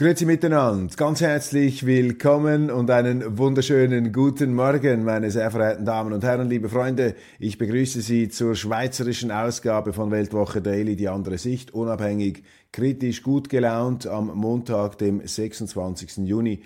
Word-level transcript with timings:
Grüezi 0.00 0.24
miteinander, 0.24 0.96
ganz 0.96 1.20
herzlich 1.20 1.84
willkommen 1.84 2.70
und 2.70 2.90
einen 2.90 3.36
wunderschönen 3.36 4.14
guten 4.14 4.54
Morgen, 4.54 5.04
meine 5.04 5.30
sehr 5.30 5.50
verehrten 5.50 5.84
Damen 5.84 6.14
und 6.14 6.24
Herren, 6.24 6.48
liebe 6.48 6.70
Freunde. 6.70 7.14
Ich 7.38 7.58
begrüße 7.58 8.00
Sie 8.00 8.30
zur 8.30 8.54
schweizerischen 8.54 9.30
Ausgabe 9.30 9.92
von 9.92 10.10
Weltwoche 10.10 10.62
Daily, 10.62 10.96
die 10.96 11.10
andere 11.10 11.36
Sicht, 11.36 11.74
unabhängig, 11.74 12.44
kritisch, 12.72 13.22
gut 13.22 13.50
gelaunt 13.50 14.06
am 14.06 14.34
Montag, 14.34 14.96
dem 14.96 15.20
26. 15.22 16.26
Juni 16.26 16.62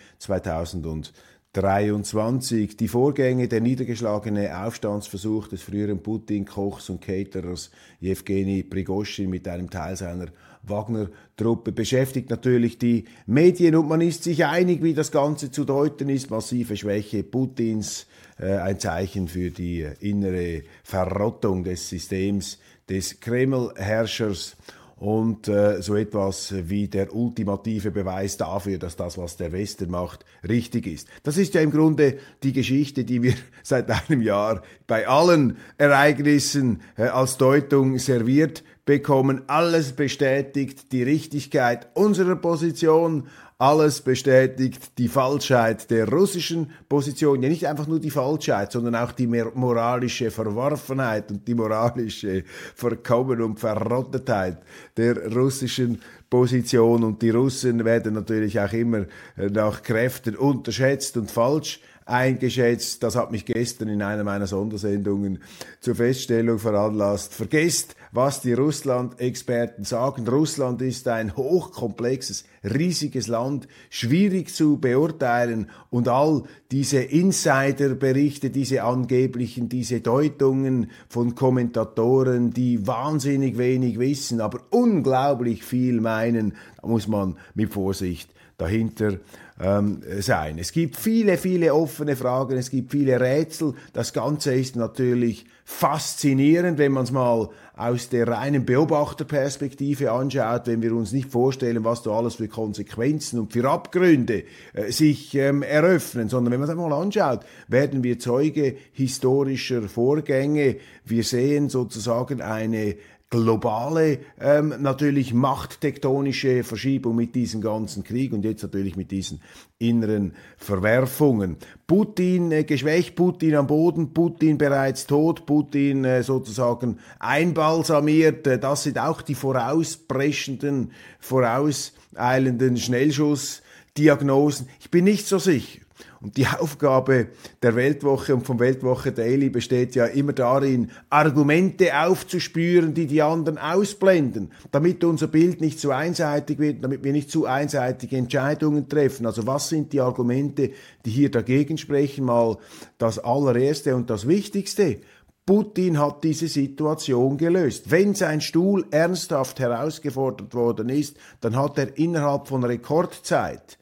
2023. 1.54 2.76
Die 2.76 2.88
Vorgänge, 2.88 3.46
der 3.46 3.60
niedergeschlagene 3.60 4.64
Aufstandsversuch 4.64 5.46
des 5.46 5.62
früheren 5.62 6.02
Putin-Kochs 6.02 6.90
und 6.90 7.00
Caterers 7.00 7.70
Jewgeni 8.00 8.64
Prigoschin 8.64 9.30
mit 9.30 9.46
einem 9.46 9.70
Teil 9.70 9.94
seiner 9.96 10.26
Wagner-Truppe 10.64 11.70
beschäftigt 11.70 12.30
natürlich 12.30 12.78
die 12.78 13.04
Medien 13.26 13.76
und 13.76 13.86
man 13.86 14.00
ist 14.00 14.24
sich 14.24 14.44
einig, 14.44 14.82
wie 14.82 14.94
das 14.94 15.12
Ganze 15.12 15.52
zu 15.52 15.64
deuten 15.64 16.08
ist. 16.08 16.30
Massive 16.30 16.76
Schwäche 16.76 17.22
Putins, 17.22 18.06
äh, 18.40 18.56
ein 18.56 18.80
Zeichen 18.80 19.28
für 19.28 19.50
die 19.50 19.86
innere 20.00 20.62
Verrottung 20.82 21.62
des 21.62 21.88
Systems 21.88 22.58
des 22.88 23.20
Kreml-Herrschers 23.20 24.56
und 24.96 25.48
äh, 25.48 25.82
so 25.82 25.96
etwas 25.96 26.54
wie 26.68 26.88
der 26.88 27.14
ultimative 27.14 27.90
Beweis 27.90 28.36
dafür, 28.36 28.78
dass 28.78 28.96
das, 28.96 29.18
was 29.18 29.36
der 29.36 29.52
Westen 29.52 29.90
macht, 29.90 30.24
richtig 30.48 30.86
ist. 30.86 31.08
Das 31.22 31.36
ist 31.36 31.54
ja 31.54 31.60
im 31.60 31.70
Grunde 31.70 32.18
die 32.42 32.52
Geschichte, 32.52 33.04
die 33.04 33.22
wir 33.22 33.34
seit 33.62 33.90
einem 33.90 34.22
Jahr 34.22 34.62
bei 34.86 35.08
allen 35.08 35.56
Ereignissen 35.78 36.80
äh, 36.96 37.04
als 37.04 37.36
Deutung 37.38 37.98
serviert 37.98 38.62
bekommen. 38.84 39.42
Alles 39.46 39.92
bestätigt 39.92 40.92
die 40.92 41.02
Richtigkeit 41.02 41.88
unserer 41.94 42.36
Position, 42.36 43.28
alles 43.58 44.00
bestätigt 44.00 44.98
die 44.98 45.08
Falschheit 45.08 45.88
der 45.90 46.08
russischen 46.08 46.70
Position. 46.88 47.42
Ja, 47.42 47.48
nicht 47.48 47.66
einfach 47.66 47.86
nur 47.86 48.00
die 48.00 48.10
Falschheit, 48.10 48.72
sondern 48.72 48.96
auch 48.96 49.12
die 49.12 49.28
moralische 49.28 50.30
Verworfenheit 50.30 51.30
und 51.30 51.46
die 51.46 51.54
moralische 51.54 52.44
Verkommen 52.74 53.40
und 53.40 53.60
Verrottetheit 53.60 54.58
der 54.96 55.32
russischen 55.32 56.00
Position. 56.28 57.04
Und 57.04 57.22
die 57.22 57.30
Russen 57.30 57.84
werden 57.84 58.14
natürlich 58.14 58.58
auch 58.58 58.72
immer 58.72 59.06
nach 59.36 59.82
Kräften 59.82 60.34
unterschätzt 60.34 61.16
und 61.16 61.30
falsch 61.30 61.80
eingeschätzt. 62.06 63.02
Das 63.02 63.16
hat 63.16 63.30
mich 63.30 63.44
gestern 63.44 63.88
in 63.88 64.02
einer 64.02 64.24
meiner 64.24 64.46
Sondersendungen 64.46 65.38
zur 65.80 65.94
Feststellung 65.94 66.58
veranlasst. 66.58 67.34
Vergesst, 67.34 67.96
was 68.12 68.40
die 68.40 68.52
Russland-Experten 68.52 69.84
sagen. 69.84 70.28
Russland 70.28 70.82
ist 70.82 71.08
ein 71.08 71.36
hochkomplexes, 71.36 72.44
riesiges 72.62 73.26
Land, 73.26 73.66
schwierig 73.90 74.54
zu 74.54 74.78
beurteilen 74.78 75.70
und 75.90 76.08
all 76.08 76.44
diese 76.70 77.00
Insiderberichte, 77.00 78.50
diese 78.50 78.84
angeblichen, 78.84 79.68
diese 79.68 80.00
Deutungen 80.00 80.90
von 81.08 81.34
Kommentatoren, 81.34 82.50
die 82.52 82.86
wahnsinnig 82.86 83.58
wenig 83.58 83.98
wissen, 83.98 84.40
aber 84.40 84.60
unglaublich 84.70 85.64
viel 85.64 86.00
meinen, 86.00 86.54
da 86.80 86.88
muss 86.88 87.08
man 87.08 87.36
mit 87.54 87.72
Vorsicht 87.72 88.30
dahinter 88.56 89.18
ähm, 89.60 90.02
sein. 90.18 90.58
Es 90.58 90.72
gibt 90.72 90.96
viele, 90.96 91.38
viele 91.38 91.74
offene 91.74 92.16
Fragen, 92.16 92.56
es 92.56 92.70
gibt 92.70 92.90
viele 92.90 93.20
Rätsel. 93.20 93.74
Das 93.92 94.12
Ganze 94.12 94.54
ist 94.54 94.76
natürlich 94.76 95.46
faszinierend, 95.64 96.76
wenn 96.78 96.92
man 96.92 97.04
es 97.04 97.12
mal 97.12 97.48
aus 97.76 98.08
der 98.08 98.28
reinen 98.28 98.64
Beobachterperspektive 98.64 100.12
anschaut, 100.12 100.66
wenn 100.66 100.82
wir 100.82 100.94
uns 100.94 101.12
nicht 101.12 101.30
vorstellen, 101.30 101.84
was 101.84 102.02
da 102.02 102.10
alles 102.10 102.36
für 102.36 102.46
Konsequenzen 102.46 103.40
und 103.40 103.52
für 103.52 103.68
Abgründe 103.68 104.44
äh, 104.74 104.92
sich 104.92 105.34
ähm, 105.34 105.62
eröffnen, 105.62 106.28
sondern 106.28 106.52
wenn 106.52 106.60
man 106.60 106.68
es 106.68 106.74
einmal 106.74 106.92
anschaut, 106.92 107.40
werden 107.66 108.04
wir 108.04 108.18
Zeuge 108.18 108.76
historischer 108.92 109.82
Vorgänge. 109.82 110.76
Wir 111.04 111.24
sehen 111.24 111.68
sozusagen 111.68 112.40
eine 112.42 112.96
globale, 113.42 114.20
ähm, 114.40 114.74
natürlich 114.78 115.34
machttektonische 115.34 116.62
Verschiebung 116.62 117.16
mit 117.16 117.34
diesem 117.34 117.60
ganzen 117.60 118.04
Krieg 118.04 118.32
und 118.32 118.44
jetzt 118.44 118.62
natürlich 118.62 118.94
mit 118.94 119.10
diesen 119.10 119.40
inneren 119.78 120.34
Verwerfungen. 120.56 121.56
Putin 121.88 122.52
äh, 122.52 122.62
geschwächt, 122.62 123.16
Putin 123.16 123.56
am 123.56 123.66
Boden, 123.66 124.14
Putin 124.14 124.56
bereits 124.56 125.08
tot, 125.08 125.46
Putin 125.46 126.04
äh, 126.04 126.22
sozusagen 126.22 127.00
einbalsamiert. 127.18 128.46
Äh, 128.46 128.60
das 128.60 128.84
sind 128.84 129.00
auch 129.00 129.20
die 129.20 129.34
vorausbrechenden, 129.34 130.92
vorauseilenden 131.18 132.76
Schnellschussdiagnosen. 132.76 134.68
Ich 134.78 134.92
bin 134.92 135.04
nicht 135.04 135.26
so 135.26 135.38
sicher. 135.38 135.83
Und 136.24 136.38
die 136.38 136.46
Aufgabe 136.46 137.28
der 137.62 137.76
Weltwoche 137.76 138.34
und 138.34 138.46
vom 138.46 138.58
Weltwoche 138.58 139.12
Daily 139.12 139.50
besteht 139.50 139.94
ja 139.94 140.06
immer 140.06 140.32
darin, 140.32 140.90
Argumente 141.10 141.90
aufzuspüren, 141.94 142.94
die 142.94 143.06
die 143.06 143.20
anderen 143.20 143.58
ausblenden, 143.58 144.50
damit 144.70 145.04
unser 145.04 145.26
Bild 145.26 145.60
nicht 145.60 145.78
zu 145.78 145.90
einseitig 145.90 146.58
wird, 146.58 146.82
damit 146.82 147.04
wir 147.04 147.12
nicht 147.12 147.30
zu 147.30 147.44
einseitige 147.44 148.16
Entscheidungen 148.16 148.88
treffen. 148.88 149.26
Also 149.26 149.46
was 149.46 149.68
sind 149.68 149.92
die 149.92 150.00
Argumente, 150.00 150.70
die 151.04 151.10
hier 151.10 151.30
dagegen 151.30 151.76
sprechen? 151.76 152.24
Mal 152.24 152.56
das 152.96 153.18
allererste 153.18 153.94
und 153.94 154.08
das 154.08 154.26
Wichtigste. 154.26 155.00
Putin 155.44 155.98
hat 155.98 156.24
diese 156.24 156.48
Situation 156.48 157.36
gelöst. 157.36 157.90
Wenn 157.90 158.14
sein 158.14 158.40
Stuhl 158.40 158.86
ernsthaft 158.90 159.60
herausgefordert 159.60 160.54
worden 160.54 160.88
ist, 160.88 161.18
dann 161.42 161.54
hat 161.54 161.76
er 161.76 161.98
innerhalb 161.98 162.48
von 162.48 162.64
Rekordzeit 162.64 163.76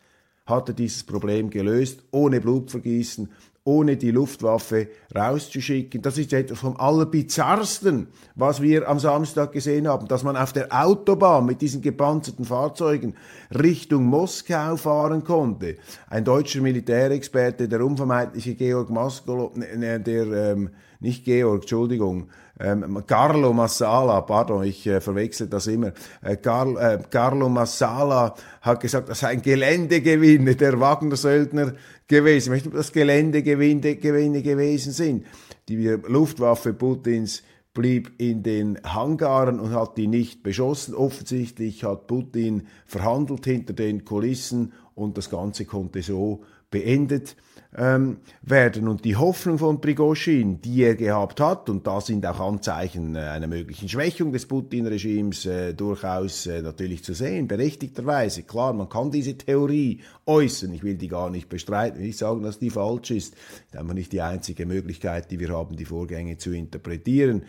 hat 0.47 0.69
er 0.69 0.75
dieses 0.75 1.05
Problem 1.05 1.51
gelöst, 1.51 2.05
ohne 2.11 2.41
Blutvergießen, 2.41 3.29
ohne 3.65 3.97
die 3.97 4.11
Luftwaffe 4.11 4.89
rauszuschicken. 5.15 6.03
Das 6.03 6.19
ist 6.19 6.33
etwas 6.33 6.59
vom 6.59 6.77
Allerbizarrsten, 6.77 8.09
was 8.35 8.61
wir 8.61 8.89
am 8.89 8.99
Samstag 8.99 9.53
gesehen 9.53 9.87
haben, 9.87 10.09
dass 10.09 10.25
man 10.25 10.37
auf 10.37 10.53
der 10.53 10.69
Autobahn 10.71 11.47
mit 11.47 11.61
diesen 11.61 11.81
gepanzerten 11.81 12.45
Fahrzeugen 12.45 13.15
Richtung 13.53 14.05
Moskau 14.05 14.77
fahren 14.77 15.23
konnte. 15.23 15.77
Ein 16.09 16.25
deutscher 16.25 16.61
Militärexperte, 16.61 17.69
der 17.69 17.85
unvermeidliche 17.85 18.55
Georg 18.57 18.91
Maskolo, 18.91 19.53
ne, 19.55 19.77
ne, 19.77 20.01
der, 20.01 20.27
ähm, 20.53 20.71
nicht 20.99 21.25
Georg, 21.25 21.63
Entschuldigung, 21.63 22.29
ähm, 22.61 23.03
Carlo 23.07 23.53
Massala, 23.53 24.21
pardon, 24.23 24.65
ich 24.65 24.87
äh, 24.87 25.01
verwechsel 25.01 25.49
das 25.49 25.67
immer, 25.67 25.93
äh, 26.23 26.37
Carl, 26.37 26.77
äh, 26.77 26.99
Carlo 27.11 27.49
Massala 27.49 28.35
hat 28.61 28.81
gesagt, 28.81 29.09
das 29.09 29.21
sei 29.21 29.29
ein 29.29 29.43
Geländegewinne 29.43 30.55
der 30.55 30.79
Wagner-Söldner 30.79 31.75
gewesen. 32.07 32.47
Ich 32.47 32.51
möchte, 32.51 32.69
ob 32.69 32.75
das 32.75 32.93
Geländegewinne 32.93 33.97
Gewinne 33.97 34.43
gewesen 34.43 34.93
sind. 34.93 35.27
Die 35.69 35.87
Luftwaffe 35.87 36.75
Putins 36.75 37.43
blieb 37.75 38.13
in 38.19 38.43
den 38.43 38.79
Hangaren 38.85 39.59
und 39.59 39.73
hat 39.73 39.97
die 39.97 40.07
nicht 40.07 40.43
beschossen. 40.43 40.95
Offensichtlich 40.95 41.85
hat 41.85 42.07
Putin 42.07 42.67
verhandelt 42.87 43.47
hinter 43.47 43.73
den 43.73 44.05
Kulissen 44.05 44.73
und 44.95 45.17
das 45.17 45.31
Ganze 45.31 45.65
konnte 45.65 46.03
so 46.03 46.43
beendet 46.71 47.37
ähm, 47.77 48.19
werden. 48.43 48.89
Und 48.89 49.05
die 49.05 49.17
Hoffnung 49.17 49.59
von 49.59 49.81
Prigozhin, 49.81 50.61
die 50.61 50.83
er 50.83 50.95
gehabt 50.95 51.41
hat, 51.41 51.71
und 51.71 51.87
da 51.87 52.01
sind 52.01 52.27
auch 52.27 52.41
Anzeichen 52.41 53.17
äh, 53.17 53.21
einer 53.21 53.47
möglichen 53.47 53.89
Schwächung 53.89 54.33
des 54.33 54.47
Putin-Regimes 54.47 55.47
äh, 55.47 55.73
durchaus 55.73 56.47
äh, 56.47 56.61
natürlich 56.61 57.03
zu 57.03 57.15
sehen, 57.15 57.49
berechtigterweise. 57.49 58.43
Klar, 58.43 58.73
man 58.73 58.89
kann 58.89 59.11
diese 59.11 59.37
Theorie 59.37 60.01
äußern, 60.27 60.73
ich 60.73 60.83
will 60.83 60.97
die 60.97 61.09
gar 61.09 61.31
nicht 61.31 61.49
bestreiten, 61.49 61.99
will 61.99 62.07
nicht 62.07 62.19
sagen, 62.19 62.43
dass 62.43 62.59
die 62.59 62.71
falsch 62.71 63.11
ist. 63.11 63.35
Das 63.35 63.41
ist 63.73 63.77
einfach 63.77 63.95
nicht 63.95 64.13
die 64.13 64.21
einzige 64.21 64.67
Möglichkeit, 64.67 65.31
die 65.31 65.41
wir 65.41 65.51
haben, 65.51 65.77
die 65.77 65.85
Vorgänge 65.87 66.37
zu 66.37 66.53
interpretieren. 66.53 67.43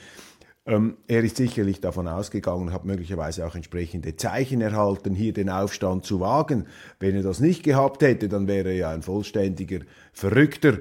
Ähm, 0.65 0.98
er 1.07 1.24
ist 1.24 1.38
sicherlich 1.38 1.81
davon 1.81 2.07
ausgegangen 2.07 2.68
und 2.68 2.74
hat 2.74 2.86
möglicherweise 2.86 3.45
auch 3.45 3.56
entsprechende 3.56 4.15
Zeichen 4.15 4.62
erhalten, 4.62 5.13
hier 5.13 5.33
den 5.33 5.50
Aufstand 5.50 6.06
zu 6.06 6.21
wagen. 6.21 6.68
Wenn 7.00 7.15
er 7.15 7.24
das 7.24 7.42
nicht 7.42 7.63
gehabt 7.63 8.01
hätte, 8.01 8.30
dann 8.30 8.48
wäre 8.48 8.69
er 8.69 8.75
ja 8.75 8.89
ein 8.92 9.01
vollständiger 9.01 9.80
Verrückter, 10.13 10.80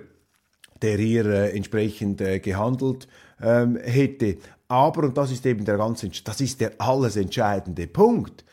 der 0.82 0.98
hier 0.98 1.26
äh, 1.26 1.56
entsprechend 1.56 2.20
äh, 2.20 2.38
gehandelt 2.38 3.08
ähm, 3.40 3.76
hätte. 3.76 4.36
Aber, 4.68 5.02
und 5.02 5.18
das 5.18 5.32
ist 5.32 5.44
eben 5.46 5.64
der 5.64 5.78
ganze, 5.78 6.10
das 6.24 6.40
ist 6.40 6.60
der 6.60 6.72
alles 6.78 7.16
entscheidende 7.16 7.88
Punkt, 7.88 8.44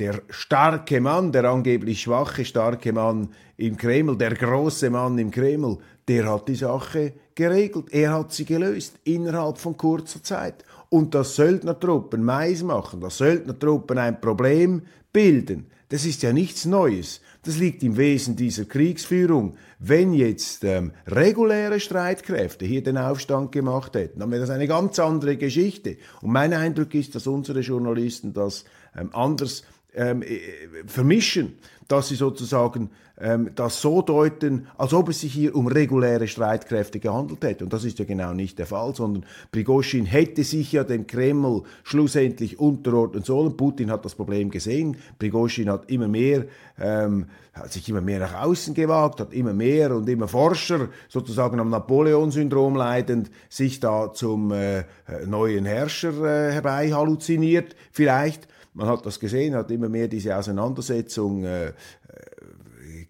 der 0.00 0.22
starke 0.30 1.00
Mann, 1.00 1.30
der 1.30 1.44
angeblich 1.44 2.00
schwache, 2.00 2.44
starke 2.44 2.92
Mann 2.92 3.28
im 3.58 3.76
Kreml, 3.76 4.16
der 4.16 4.34
große 4.34 4.88
Mann 4.88 5.18
im 5.18 5.30
Kreml, 5.30 5.76
der 6.08 6.32
hat 6.32 6.48
die 6.48 6.54
Sache 6.54 7.12
geregelt. 7.34 7.86
Er 7.90 8.14
hat 8.14 8.32
sie 8.32 8.46
gelöst 8.46 8.98
innerhalb 9.04 9.58
von 9.58 9.76
kurzer 9.76 10.22
Zeit. 10.22 10.64
Und 10.88 11.14
dass 11.14 11.36
Söldnertruppen 11.36 12.24
Mais 12.24 12.62
machen, 12.62 13.00
dass 13.00 13.18
Söldnertruppen 13.18 13.98
ein 13.98 14.20
Problem 14.20 14.82
bilden, 15.12 15.66
das 15.90 16.04
ist 16.04 16.22
ja 16.22 16.32
nichts 16.32 16.64
Neues. 16.64 17.20
Das 17.42 17.58
liegt 17.58 17.82
im 17.82 17.96
Wesen 17.96 18.36
dieser 18.36 18.64
Kriegsführung. 18.64 19.56
Wenn 19.80 20.12
jetzt 20.12 20.62
ähm, 20.62 20.92
reguläre 21.06 21.80
Streitkräfte 21.80 22.64
hier 22.64 22.82
den 22.82 22.96
Aufstand 22.96 23.50
gemacht 23.50 23.94
hätten, 23.94 24.20
dann 24.20 24.30
wäre 24.30 24.40
das 24.40 24.50
eine 24.50 24.68
ganz 24.68 24.98
andere 25.00 25.36
Geschichte. 25.36 25.96
Und 26.22 26.32
mein 26.32 26.52
Eindruck 26.52 26.94
ist, 26.94 27.14
dass 27.14 27.26
unsere 27.26 27.60
Journalisten 27.60 28.32
das 28.32 28.64
ähm, 28.96 29.10
anders 29.12 29.64
ähm, 29.94 30.22
äh, 30.22 30.38
vermischen, 30.86 31.58
dass 31.88 32.08
sie 32.08 32.14
sozusagen 32.14 32.90
ähm, 33.20 33.50
das 33.54 33.80
so 33.80 34.00
deuten, 34.00 34.66
als 34.78 34.94
ob 34.94 35.08
es 35.08 35.20
sich 35.20 35.32
hier 35.32 35.54
um 35.54 35.66
reguläre 35.66 36.26
Streitkräfte 36.26 37.00
gehandelt 37.00 37.44
hätte. 37.44 37.64
Und 37.64 37.72
das 37.72 37.84
ist 37.84 37.98
ja 37.98 38.04
genau 38.04 38.32
nicht 38.32 38.58
der 38.58 38.66
Fall, 38.66 38.94
sondern 38.94 39.26
Prigozhin 39.52 40.06
hätte 40.06 40.42
sich 40.42 40.72
ja 40.72 40.84
dem 40.84 41.06
Kreml 41.06 41.62
schlussendlich 41.82 42.58
unterordnen 42.58 43.22
sollen. 43.22 43.56
Putin 43.56 43.90
hat 43.90 44.04
das 44.04 44.14
Problem 44.14 44.50
gesehen. 44.50 44.96
Prigozhin 45.18 45.70
hat 45.70 45.90
immer 45.90 46.08
mehr, 46.08 46.46
ähm, 46.78 47.26
hat 47.52 47.72
sich 47.72 47.88
immer 47.88 48.00
mehr 48.00 48.20
nach 48.20 48.42
außen 48.42 48.72
gewagt, 48.74 49.20
hat 49.20 49.34
immer 49.34 49.52
mehr 49.52 49.94
und 49.94 50.08
immer 50.08 50.28
forscher, 50.28 50.88
sozusagen 51.08 51.60
am 51.60 51.68
Napoleon-Syndrom 51.70 52.76
leidend, 52.76 53.30
sich 53.48 53.80
da 53.80 54.12
zum 54.14 54.52
äh, 54.52 54.84
neuen 55.26 55.66
Herrscher 55.66 56.12
äh, 56.24 56.52
herbei 56.52 56.92
halluziniert, 56.92 57.76
vielleicht. 57.92 58.48
Man 58.72 58.86
hat 58.86 59.04
das 59.04 59.18
gesehen, 59.18 59.54
hat 59.54 59.70
immer 59.70 59.88
mehr 59.88 60.08
diese 60.08 60.36
Auseinandersetzung 60.36 61.44
äh, 61.44 61.72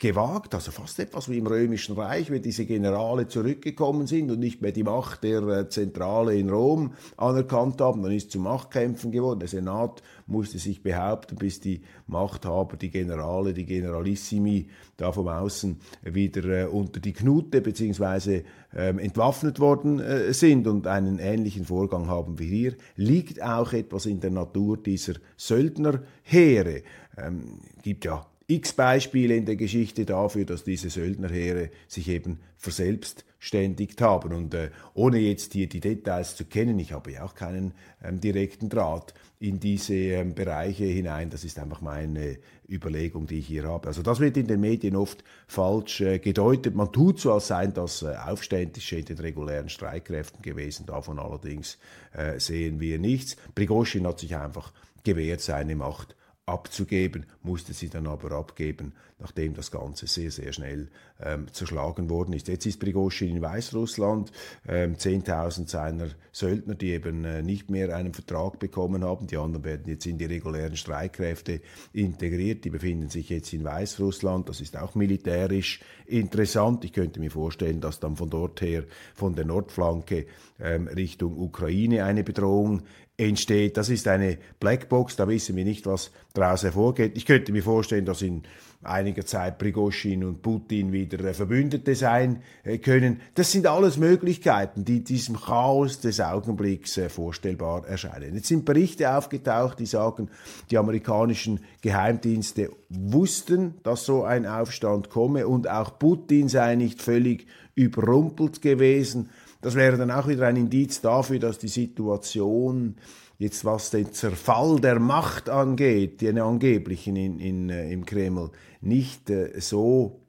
gewagt, 0.01 0.55
also 0.55 0.73
fast 0.73 0.99
etwas 0.99 1.29
wie 1.29 1.39
im 1.39 1.47
Römischen 1.47 1.95
Reich, 1.95 2.31
wenn 2.31 2.41
diese 2.41 2.65
Generale 2.65 3.29
zurückgekommen 3.29 4.07
sind 4.07 4.31
und 4.31 4.41
nicht 4.41 4.63
mehr 4.63 4.73
die 4.73 4.83
Macht 4.83 5.23
der 5.23 5.43
äh, 5.43 5.69
Zentrale 5.69 6.35
in 6.35 6.49
Rom 6.49 6.95
anerkannt 7.19 7.81
haben, 7.83 8.03
dann 8.03 8.11
ist 8.11 8.31
zu 8.31 8.41
Machtkämpfen 8.41 9.13
geworden. 9.13 9.41
Der 9.41 9.49
Senat 9.49 10.03
musste 10.27 10.59
sich 10.59 10.83
behaupten, 10.83 11.37
bis 11.37 11.61
die 11.61 11.83
Machthaber, 12.07 12.79
die 12.79 12.91
Generale, 12.91 13.53
die 13.53 13.67
Generalissimi 13.67 14.69
da 14.97 15.13
vom 15.13 15.29
Außen 15.29 15.79
wieder 16.03 16.45
äh, 16.45 16.65
unter 16.65 16.99
die 16.99 17.13
Knute 17.13 17.61
beziehungsweise 17.61 18.45
ähm, 18.75 18.99
entwaffnet 18.99 19.61
worden 19.61 20.01
äh, 20.01 20.33
sind 20.33 20.67
und 20.67 20.87
einen 20.87 21.19
ähnlichen 21.19 21.67
Vorgang 21.67 22.09
haben 22.09 22.39
wie 22.39 22.49
hier, 22.49 22.75
liegt 22.97 23.43
auch 23.43 23.75
etwas 23.75 24.07
in 24.07 24.21
der 24.21 24.31
Natur 24.31 24.79
dieser 24.79 25.15
Söldnerheere. 25.37 26.83
Ähm, 27.19 27.61
gibt 27.83 28.07
ja 28.07 28.25
x 28.51 28.73
Beispiele 28.73 29.37
in 29.37 29.47
der 29.47 29.57
Geschichte 29.57 30.05
dafür, 30.05 30.45
dass 30.45 30.65
diese 30.65 30.91
Söldnerheere 30.91 31.71
sich 31.87 32.09
eben 32.09 32.41
verselbstständigt 32.57 34.01
haben. 34.01 34.33
Und 34.33 34.55
äh, 34.55 34.71
ohne 34.93 35.19
jetzt 35.19 35.53
hier 35.53 35.69
die 35.69 35.81
Details 35.81 36.35
zu 36.35 36.45
kennen, 36.45 36.79
ich 36.81 36.93
habe 36.93 37.13
ja 37.13 37.25
auch 37.25 37.35
keinen 37.35 37.75
ähm, 38.03 38.21
direkten 38.21 38.69
Draht 38.69 39.15
in 39.39 39.61
diese 39.61 39.95
ähm, 39.95 40.35
Bereiche 40.35 40.85
hinein. 40.85 41.31
Das 41.31 41.45
ist 41.45 41.59
einfach 41.61 41.81
meine 41.81 42.39
Überlegung, 42.69 43.27
die 43.27 43.39
ich 43.39 43.47
hier 43.47 43.65
habe. 43.65 43.87
Also 43.87 44.03
das 44.03 44.19
wird 44.19 44.37
in 44.37 44.49
den 44.49 44.61
Medien 44.61 44.97
oft 44.97 45.23
falsch 45.47 46.01
äh, 46.01 46.19
gedeutet. 46.19 46.75
Man 46.75 46.93
tut 46.93 47.21
so, 47.21 47.33
als 47.33 47.47
seien 47.47 47.73
das 47.73 48.03
äh, 48.03 48.17
Aufständische 48.17 48.97
in 48.97 49.05
den 49.05 49.19
regulären 49.19 49.69
Streitkräften 49.69 50.43
gewesen. 50.43 50.87
Davon 50.87 51.21
allerdings 51.21 51.79
äh, 52.13 52.41
sehen 52.41 52.81
wir 52.81 52.99
nichts. 52.99 53.37
Prigozhin 53.55 54.07
hat 54.09 54.19
sich 54.19 54.35
einfach 54.35 54.73
gewehrt, 55.05 55.41
seine 55.41 55.77
Macht 55.77 56.17
abzugeben, 56.51 57.27
musste 57.43 57.73
sie 57.73 57.89
dann 57.89 58.07
aber 58.07 58.33
abgeben, 58.33 58.93
nachdem 59.19 59.55
das 59.55 59.71
Ganze 59.71 60.07
sehr, 60.07 60.31
sehr 60.31 60.53
schnell 60.53 60.89
ähm, 61.23 61.47
zerschlagen 61.53 62.11
worden 62.11 62.33
ist. 62.33 62.49
Jetzt 62.49 62.67
ist 62.67 62.81
Prigozhin 62.81 63.37
in 63.37 63.43
Weißrussland, 63.43 64.33
ähm, 64.67 64.97
10.000 64.97 65.69
seiner 65.69 66.09
Söldner, 66.33 66.75
die 66.75 66.91
eben 66.91 67.25
äh, 67.25 67.43
nicht 67.43 67.71
mehr 67.71 67.95
einen 67.95 68.15
Vertrag 68.15 68.59
bekommen 68.59 69.05
haben, 69.05 69.27
die 69.27 69.37
anderen 69.37 69.65
werden 69.65 69.89
jetzt 69.89 70.07
in 70.07 70.19
die 70.19 70.25
regulären 70.25 70.77
Streitkräfte 70.77 71.61
integriert, 71.93 72.65
die 72.65 72.71
befinden 72.71 73.09
sich 73.09 73.29
jetzt 73.29 73.53
in 73.53 73.65
Weißrussland, 73.65 74.49
das 74.49 74.61
ist 74.61 74.77
auch 74.77 74.95
militärisch 74.95 75.81
interessant. 76.07 76.85
Ich 76.85 76.93
könnte 76.93 77.21
mir 77.21 77.31
vorstellen, 77.31 77.81
dass 77.81 78.01
dann 78.01 78.17
von 78.17 78.31
dort 78.31 78.61
her, 78.61 78.85
von 79.15 79.35
der 79.35 79.45
Nordflanke 79.45 80.27
ähm, 80.59 80.89
Richtung 80.89 81.39
Ukraine 81.39 82.05
eine 82.05 82.25
Bedrohung 82.25 82.83
entsteht. 83.21 83.77
Das 83.77 83.89
ist 83.89 84.09
eine 84.09 84.39
Blackbox, 84.59 85.17
da 85.17 85.29
wissen 85.29 85.57
wir 85.57 85.65
nicht, 85.65 85.87
was 85.87 86.11
daraus 86.33 86.63
hervorgeht. 86.63 87.13
Ich 87.17 87.27
könnte 87.27 87.53
mir 87.53 87.63
vorstellen, 87.63 88.07
dass 88.07 88.23
in 88.23 88.43
einiger 88.83 89.27
Zeit 89.27 89.59
Prigozhin 89.59 90.25
und 90.25 90.41
Putin 90.41 90.91
wieder 90.91 91.23
äh, 91.23 91.35
Verbündete 91.35 91.95
sein 91.95 92.43
äh, 92.65 92.79
können. 92.79 93.21
Das 93.35 93.53
sind 93.53 93.67
alles 93.67 93.99
Möglichkeiten, 93.99 94.87
die 94.87 95.05
diesem 95.05 95.39
Chaos 95.39 96.01
des 96.01 96.21
Augenblicks 96.21 96.97
äh, 96.97 97.11
vorstellbar 97.11 97.87
erscheinen. 97.87 98.35
Jetzt 98.35 98.49
sind 98.49 98.65
Berichte 98.65 99.15
aufgetaucht, 99.15 99.79
die 99.81 99.87
sagen, 99.87 100.31
die 100.71 100.79
amerikanischen 100.79 101.61
Geheimdienste 101.83 102.71
wussten, 102.89 103.75
dass 103.83 104.07
so 104.07 104.25
ein 104.25 104.47
Aufstand 104.47 105.11
komme 105.11 105.47
und 105.47 105.69
auch 105.69 105.99
Putin 105.99 106.49
sei 106.49 106.75
nicht 106.75 107.03
völlig 107.03 107.47
überrumpelt 107.75 108.63
gewesen. 108.63 109.29
Das 109.61 109.75
wäre 109.75 109.97
dann 109.97 110.11
auch 110.11 110.29
wieder 110.29 110.47
ein 110.47 110.57
Indiz 110.57 111.01
dafür, 111.01 111.39
dass 111.39 111.59
die 111.59 111.69
Situation 111.69 112.97
jetzt 113.39 113.65
was 113.65 113.91
den 113.91 114.13
Zerfall 114.13 114.81
der 114.81 115.01
Macht 115.01 115.49
angeht, 115.49 116.21
den 116.21 116.39
angeblichen 116.39 117.17
in, 117.17 117.41
in, 117.41 117.71
äh, 117.71 117.91
im 117.91 118.05
Kreml, 118.05 118.51
nicht 118.83 119.31
äh, 119.31 119.59
so 119.61 120.21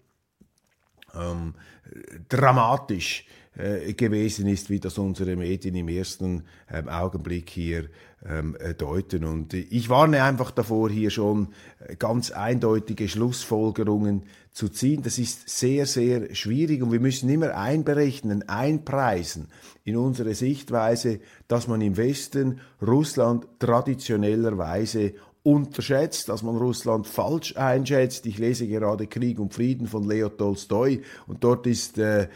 ähm, 1.14 1.54
dramatisch 2.30 3.26
äh, 3.58 3.94
gewesen 3.94 4.48
ist, 4.48 4.70
wie 4.70 4.80
das 4.80 4.98
unsere 4.98 5.36
Medien 5.36 5.76
im 5.76 5.90
ersten 5.90 6.44
ähm, 6.72 6.88
Augenblick 6.88 7.50
hier 7.50 7.90
ähm, 8.26 8.56
äh, 8.60 8.74
deuten. 8.74 9.26
Und 9.26 9.54
ich 9.54 9.90
warne 9.90 10.24
einfach 10.24 10.52
davor, 10.52 10.90
hier 10.90 11.10
schon 11.10 11.50
äh, 11.80 11.98
ganz 11.98 12.32
eindeutige 12.32 13.10
Schlussfolgerungen 13.10 14.24
zu 14.54 14.70
ziehen. 14.70 15.02
Das 15.04 15.18
ist 15.18 15.50
sehr, 15.50 15.86
sehr 15.86 16.34
schwierig 16.34 16.82
und 16.82 16.94
wir 16.94 17.02
müssen 17.02 17.30
immer 17.30 17.58
einberechnen, 17.58 18.48
einpreisen 18.48 19.48
in 19.84 19.98
unsere 19.98 20.34
Sichtweise, 20.34 21.20
dass 21.50 21.68
man 21.68 21.82
im 21.82 21.98
Westen 21.98 22.62
Russland 22.82 23.48
traditionellerweise 23.60 25.14
unterschätzt, 25.44 26.30
dass 26.30 26.44
man 26.44 26.56
Russland 26.56 27.08
falsch 27.08 27.58
einschätzt. 27.58 28.28
Ich 28.28 28.38
lese 28.38 28.68
gerade 28.68 29.08
Krieg 29.08 29.40
und 29.40 29.54
Frieden 29.54 29.88
von 29.88 30.08
Leo 30.08 30.30
Tolstoi 30.30 31.02
und 31.26 31.44
dort 31.44 31.66
ist, 31.66 31.98
äh, 31.98 32.24
äh, 32.24 32.28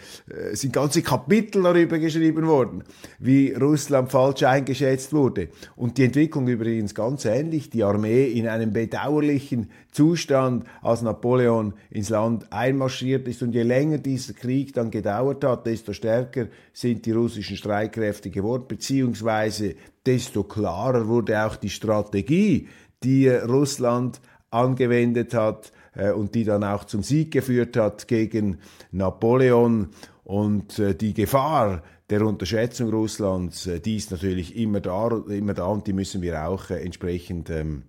sind 0.53 0.73
ganze 0.73 1.03
Kapitel 1.03 1.61
darüber 1.61 1.99
geschrieben 1.99 2.47
worden, 2.47 2.83
wie 3.19 3.51
Russland 3.51 4.11
falsch 4.11 4.41
eingeschätzt 4.43 5.13
wurde. 5.13 5.49
Und 5.75 5.99
die 5.99 6.05
Entwicklung 6.05 6.47
übrigens 6.47 6.95
ganz 6.95 7.25
ähnlich. 7.25 7.69
Die 7.69 7.83
Armee 7.83 8.25
in 8.25 8.47
einem 8.47 8.73
bedauerlichen 8.73 9.69
Zustand, 9.95 10.65
als 10.81 11.01
Napoleon 11.01 11.73
ins 11.89 12.09
Land 12.09 12.51
einmarschiert 12.51 13.29
ist. 13.29 13.41
Und 13.41 13.55
je 13.55 13.63
länger 13.63 13.97
dieser 13.97 14.33
Krieg 14.33 14.73
dann 14.73 14.91
gedauert 14.91 15.45
hat, 15.45 15.65
desto 15.65 15.93
stärker 15.93 16.47
sind 16.73 17.05
die 17.05 17.13
russischen 17.13 17.55
Streitkräfte 17.55 18.29
geworden, 18.29 18.65
beziehungsweise 18.67 19.75
desto 20.05 20.43
klarer 20.43 21.07
wurde 21.07 21.45
auch 21.45 21.55
die 21.55 21.69
Strategie 21.69 22.67
die 23.03 23.29
Russland 23.29 24.19
angewendet 24.49 25.33
hat 25.33 25.71
äh, 25.93 26.11
und 26.11 26.35
die 26.35 26.43
dann 26.43 26.65
auch 26.65 26.83
zum 26.83 27.01
Sieg 27.01 27.31
geführt 27.31 27.77
hat 27.77 28.09
gegen 28.09 28.57
Napoleon. 28.91 29.89
Und 30.25 30.77
äh, 30.77 30.93
die 30.93 31.13
Gefahr 31.13 31.83
der 32.09 32.25
Unterschätzung 32.25 32.89
Russlands, 32.89 33.65
äh, 33.67 33.79
die 33.79 33.95
ist 33.95 34.11
natürlich 34.11 34.57
immer 34.57 34.81
da, 34.81 35.23
immer 35.29 35.53
da 35.53 35.67
und 35.67 35.87
die 35.87 35.93
müssen 35.93 36.21
wir 36.21 36.47
auch 36.47 36.69
entsprechend 36.69 37.49
ähm, 37.49 37.83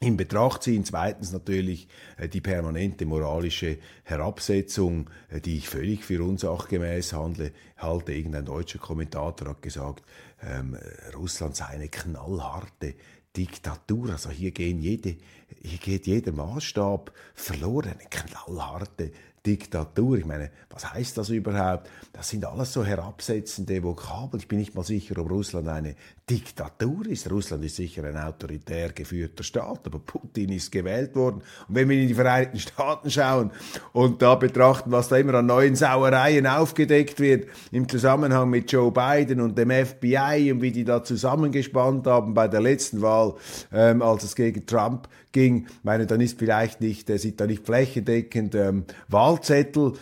in 0.00 0.16
Betracht 0.16 0.62
ziehen. 0.62 0.84
Zweitens 0.84 1.32
natürlich 1.32 1.88
äh, 2.18 2.28
die 2.28 2.40
permanente 2.40 3.06
moralische 3.06 3.78
Herabsetzung, 4.04 5.10
äh, 5.28 5.40
die 5.40 5.58
ich 5.58 5.68
völlig 5.68 6.04
für 6.04 6.22
unsachgemäß 6.22 7.12
handle, 7.12 7.52
halte. 7.76 8.12
Irgendein 8.12 8.44
deutscher 8.44 8.78
Kommentator 8.78 9.48
hat 9.48 9.62
gesagt, 9.62 10.04
ähm, 10.42 10.76
Russland 11.14 11.56
sei 11.56 11.66
eine 11.66 11.88
knallharte 11.88 12.94
Diktatur. 13.36 14.10
Also 14.10 14.30
hier, 14.30 14.50
gehen 14.50 14.80
jede, 14.80 15.16
hier 15.62 15.78
geht 15.78 16.06
jeder 16.06 16.32
Maßstab 16.32 17.12
verloren. 17.34 17.94
Eine 17.98 18.08
knallharte 18.10 19.12
Diktatur. 19.46 20.18
Ich 20.18 20.24
meine, 20.24 20.50
was 20.70 20.92
heißt 20.92 21.16
das 21.18 21.28
überhaupt? 21.28 21.88
Das 22.12 22.28
sind 22.28 22.44
alles 22.44 22.72
so 22.72 22.84
herabsetzende 22.84 23.82
Vokabeln. 23.82 24.40
Ich 24.40 24.48
bin 24.48 24.58
nicht 24.58 24.74
mal 24.74 24.84
sicher, 24.84 25.16
ob 25.18 25.30
Russland 25.30 25.68
eine 25.68 25.94
Diktatur 26.28 27.06
ist. 27.06 27.30
Russland 27.30 27.64
ist 27.64 27.76
sicher 27.76 28.02
ein 28.02 28.16
autoritär 28.16 28.90
geführter 28.90 29.44
Staat, 29.44 29.86
aber 29.86 30.00
Putin 30.00 30.50
ist 30.50 30.72
gewählt 30.72 31.14
worden. 31.14 31.40
Und 31.68 31.74
wenn 31.76 31.88
wir 31.88 32.00
in 32.00 32.08
die 32.08 32.14
Vereinigten 32.14 32.58
Staaten 32.58 33.08
schauen 33.12 33.52
und 33.92 34.20
da 34.20 34.34
betrachten, 34.34 34.90
was 34.90 35.06
da 35.06 35.18
immer 35.18 35.34
an 35.34 35.46
neuen 35.46 35.76
Sauereien 35.76 36.48
aufgedeckt 36.48 37.20
wird 37.20 37.48
im 37.70 37.88
Zusammenhang 37.88 38.50
mit 38.50 38.72
Joe 38.72 38.90
Biden 38.90 39.40
und 39.40 39.56
dem 39.56 39.70
FBI 39.70 40.50
und 40.50 40.62
wie 40.62 40.72
die 40.72 40.84
da 40.84 41.04
zusammengespannt 41.04 42.08
haben 42.08 42.34
bei 42.34 42.48
der 42.48 42.60
letzten 42.60 43.02
Wahl, 43.02 43.34
ähm, 43.72 44.02
als 44.02 44.24
es 44.24 44.34
gegen 44.34 44.66
Trump 44.66 45.08
ging, 45.30 45.68
meine, 45.84 46.06
dann 46.06 46.20
ist 46.20 46.40
vielleicht 46.40 46.80
nicht, 46.80 47.08
äh, 47.08 47.18
sind 47.18 47.40
da 47.40 47.46
nicht 47.46 47.64
flächendeckend 47.64 48.56
ähm, 48.56 48.84
Wahlzettel 49.06 49.92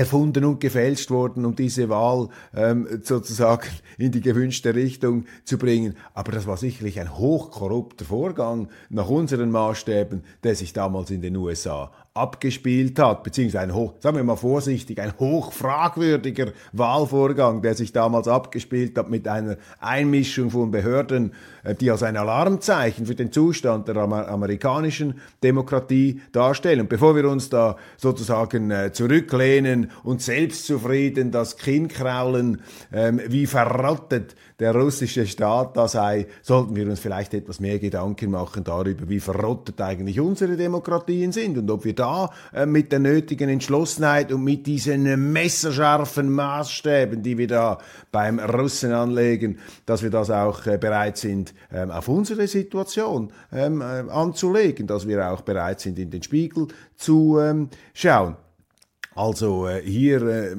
erfunden 0.00 0.46
und 0.46 0.60
gefälscht 0.60 1.10
worden, 1.10 1.44
um 1.44 1.54
diese 1.54 1.90
Wahl 1.90 2.30
ähm, 2.54 2.88
sozusagen 3.02 3.68
in 3.98 4.10
die 4.10 4.22
gewünschte 4.22 4.74
Richtung 4.74 5.26
zu 5.44 5.58
bringen. 5.58 5.94
Aber 6.14 6.32
das 6.32 6.46
war 6.46 6.56
sicherlich 6.56 6.98
ein 6.98 7.18
hochkorrupter 7.18 8.06
Vorgang 8.06 8.68
nach 8.88 9.10
unseren 9.10 9.50
Maßstäben, 9.50 10.24
der 10.42 10.54
sich 10.54 10.72
damals 10.72 11.10
in 11.10 11.20
den 11.20 11.36
USA 11.36 11.92
abgespielt 12.12 12.98
hat, 12.98 13.22
beziehungsweise 13.22 13.62
ein 13.62 13.72
hoch, 13.72 13.94
sagen 14.00 14.16
wir 14.16 14.24
mal 14.24 14.34
vorsichtig, 14.34 15.00
ein 15.00 15.16
hochfragwürdiger 15.16 16.48
Wahlvorgang, 16.72 17.62
der 17.62 17.74
sich 17.74 17.92
damals 17.92 18.26
abgespielt 18.26 18.98
hat 18.98 19.08
mit 19.08 19.28
einer 19.28 19.58
Einmischung 19.78 20.50
von 20.50 20.72
Behörden, 20.72 21.32
äh, 21.62 21.76
die 21.76 21.88
als 21.88 22.02
ein 22.02 22.16
Alarmzeichen 22.16 23.06
für 23.06 23.14
den 23.14 23.30
Zustand 23.30 23.86
der 23.86 23.96
amerikanischen 23.96 25.20
Demokratie 25.44 26.20
darstellen. 26.32 26.80
Und 26.80 26.88
bevor 26.88 27.14
wir 27.14 27.28
uns 27.28 27.48
da 27.48 27.76
sozusagen 27.96 28.72
äh, 28.72 28.92
zurücklehnen 28.92 29.92
und 30.02 30.20
selbstzufrieden 30.20 31.30
das 31.30 31.56
Kinn 31.58 31.86
kraulen, 31.86 32.62
ähm, 32.92 33.20
wie 33.28 33.46
verrottet 33.46 34.34
der 34.58 34.74
russische 34.74 35.26
Staat 35.26 35.76
da 35.76 35.86
sei, 35.86 36.26
sollten 36.42 36.74
wir 36.74 36.86
uns 36.86 36.98
vielleicht 36.98 37.34
etwas 37.34 37.60
mehr 37.60 37.78
Gedanken 37.78 38.32
machen 38.32 38.64
darüber, 38.64 39.08
wie 39.08 39.20
verrottet 39.20 39.80
eigentlich 39.80 40.18
unsere 40.20 40.56
Demokratien 40.56 41.30
sind 41.30 41.56
und 41.56 41.70
ob 41.70 41.84
wir 41.84 41.94
da 42.00 42.30
äh, 42.52 42.66
mit 42.66 42.90
der 42.90 42.98
nötigen 42.98 43.48
Entschlossenheit 43.48 44.32
und 44.32 44.42
mit 44.42 44.66
diesen 44.66 45.32
messerscharfen 45.32 46.30
Maßstäben, 46.30 47.22
die 47.22 47.38
wir 47.38 47.48
da 47.48 47.78
beim 48.10 48.38
Russen 48.38 48.92
anlegen, 48.92 49.58
dass 49.86 50.02
wir 50.02 50.10
das 50.10 50.30
auch 50.30 50.66
äh, 50.66 50.78
bereit 50.78 51.18
sind, 51.18 51.54
ähm, 51.72 51.90
auf 51.90 52.08
unsere 52.08 52.46
Situation 52.48 53.32
ähm, 53.52 53.80
äh, 53.80 53.84
anzulegen, 54.10 54.86
dass 54.86 55.06
wir 55.06 55.30
auch 55.30 55.42
bereit 55.42 55.80
sind, 55.80 55.98
in 55.98 56.10
den 56.10 56.22
Spiegel 56.22 56.68
zu 56.96 57.38
ähm, 57.38 57.68
schauen. 57.94 58.36
Also 59.14 59.66
äh, 59.66 59.82
hier 59.82 60.22
äh, 60.22 60.56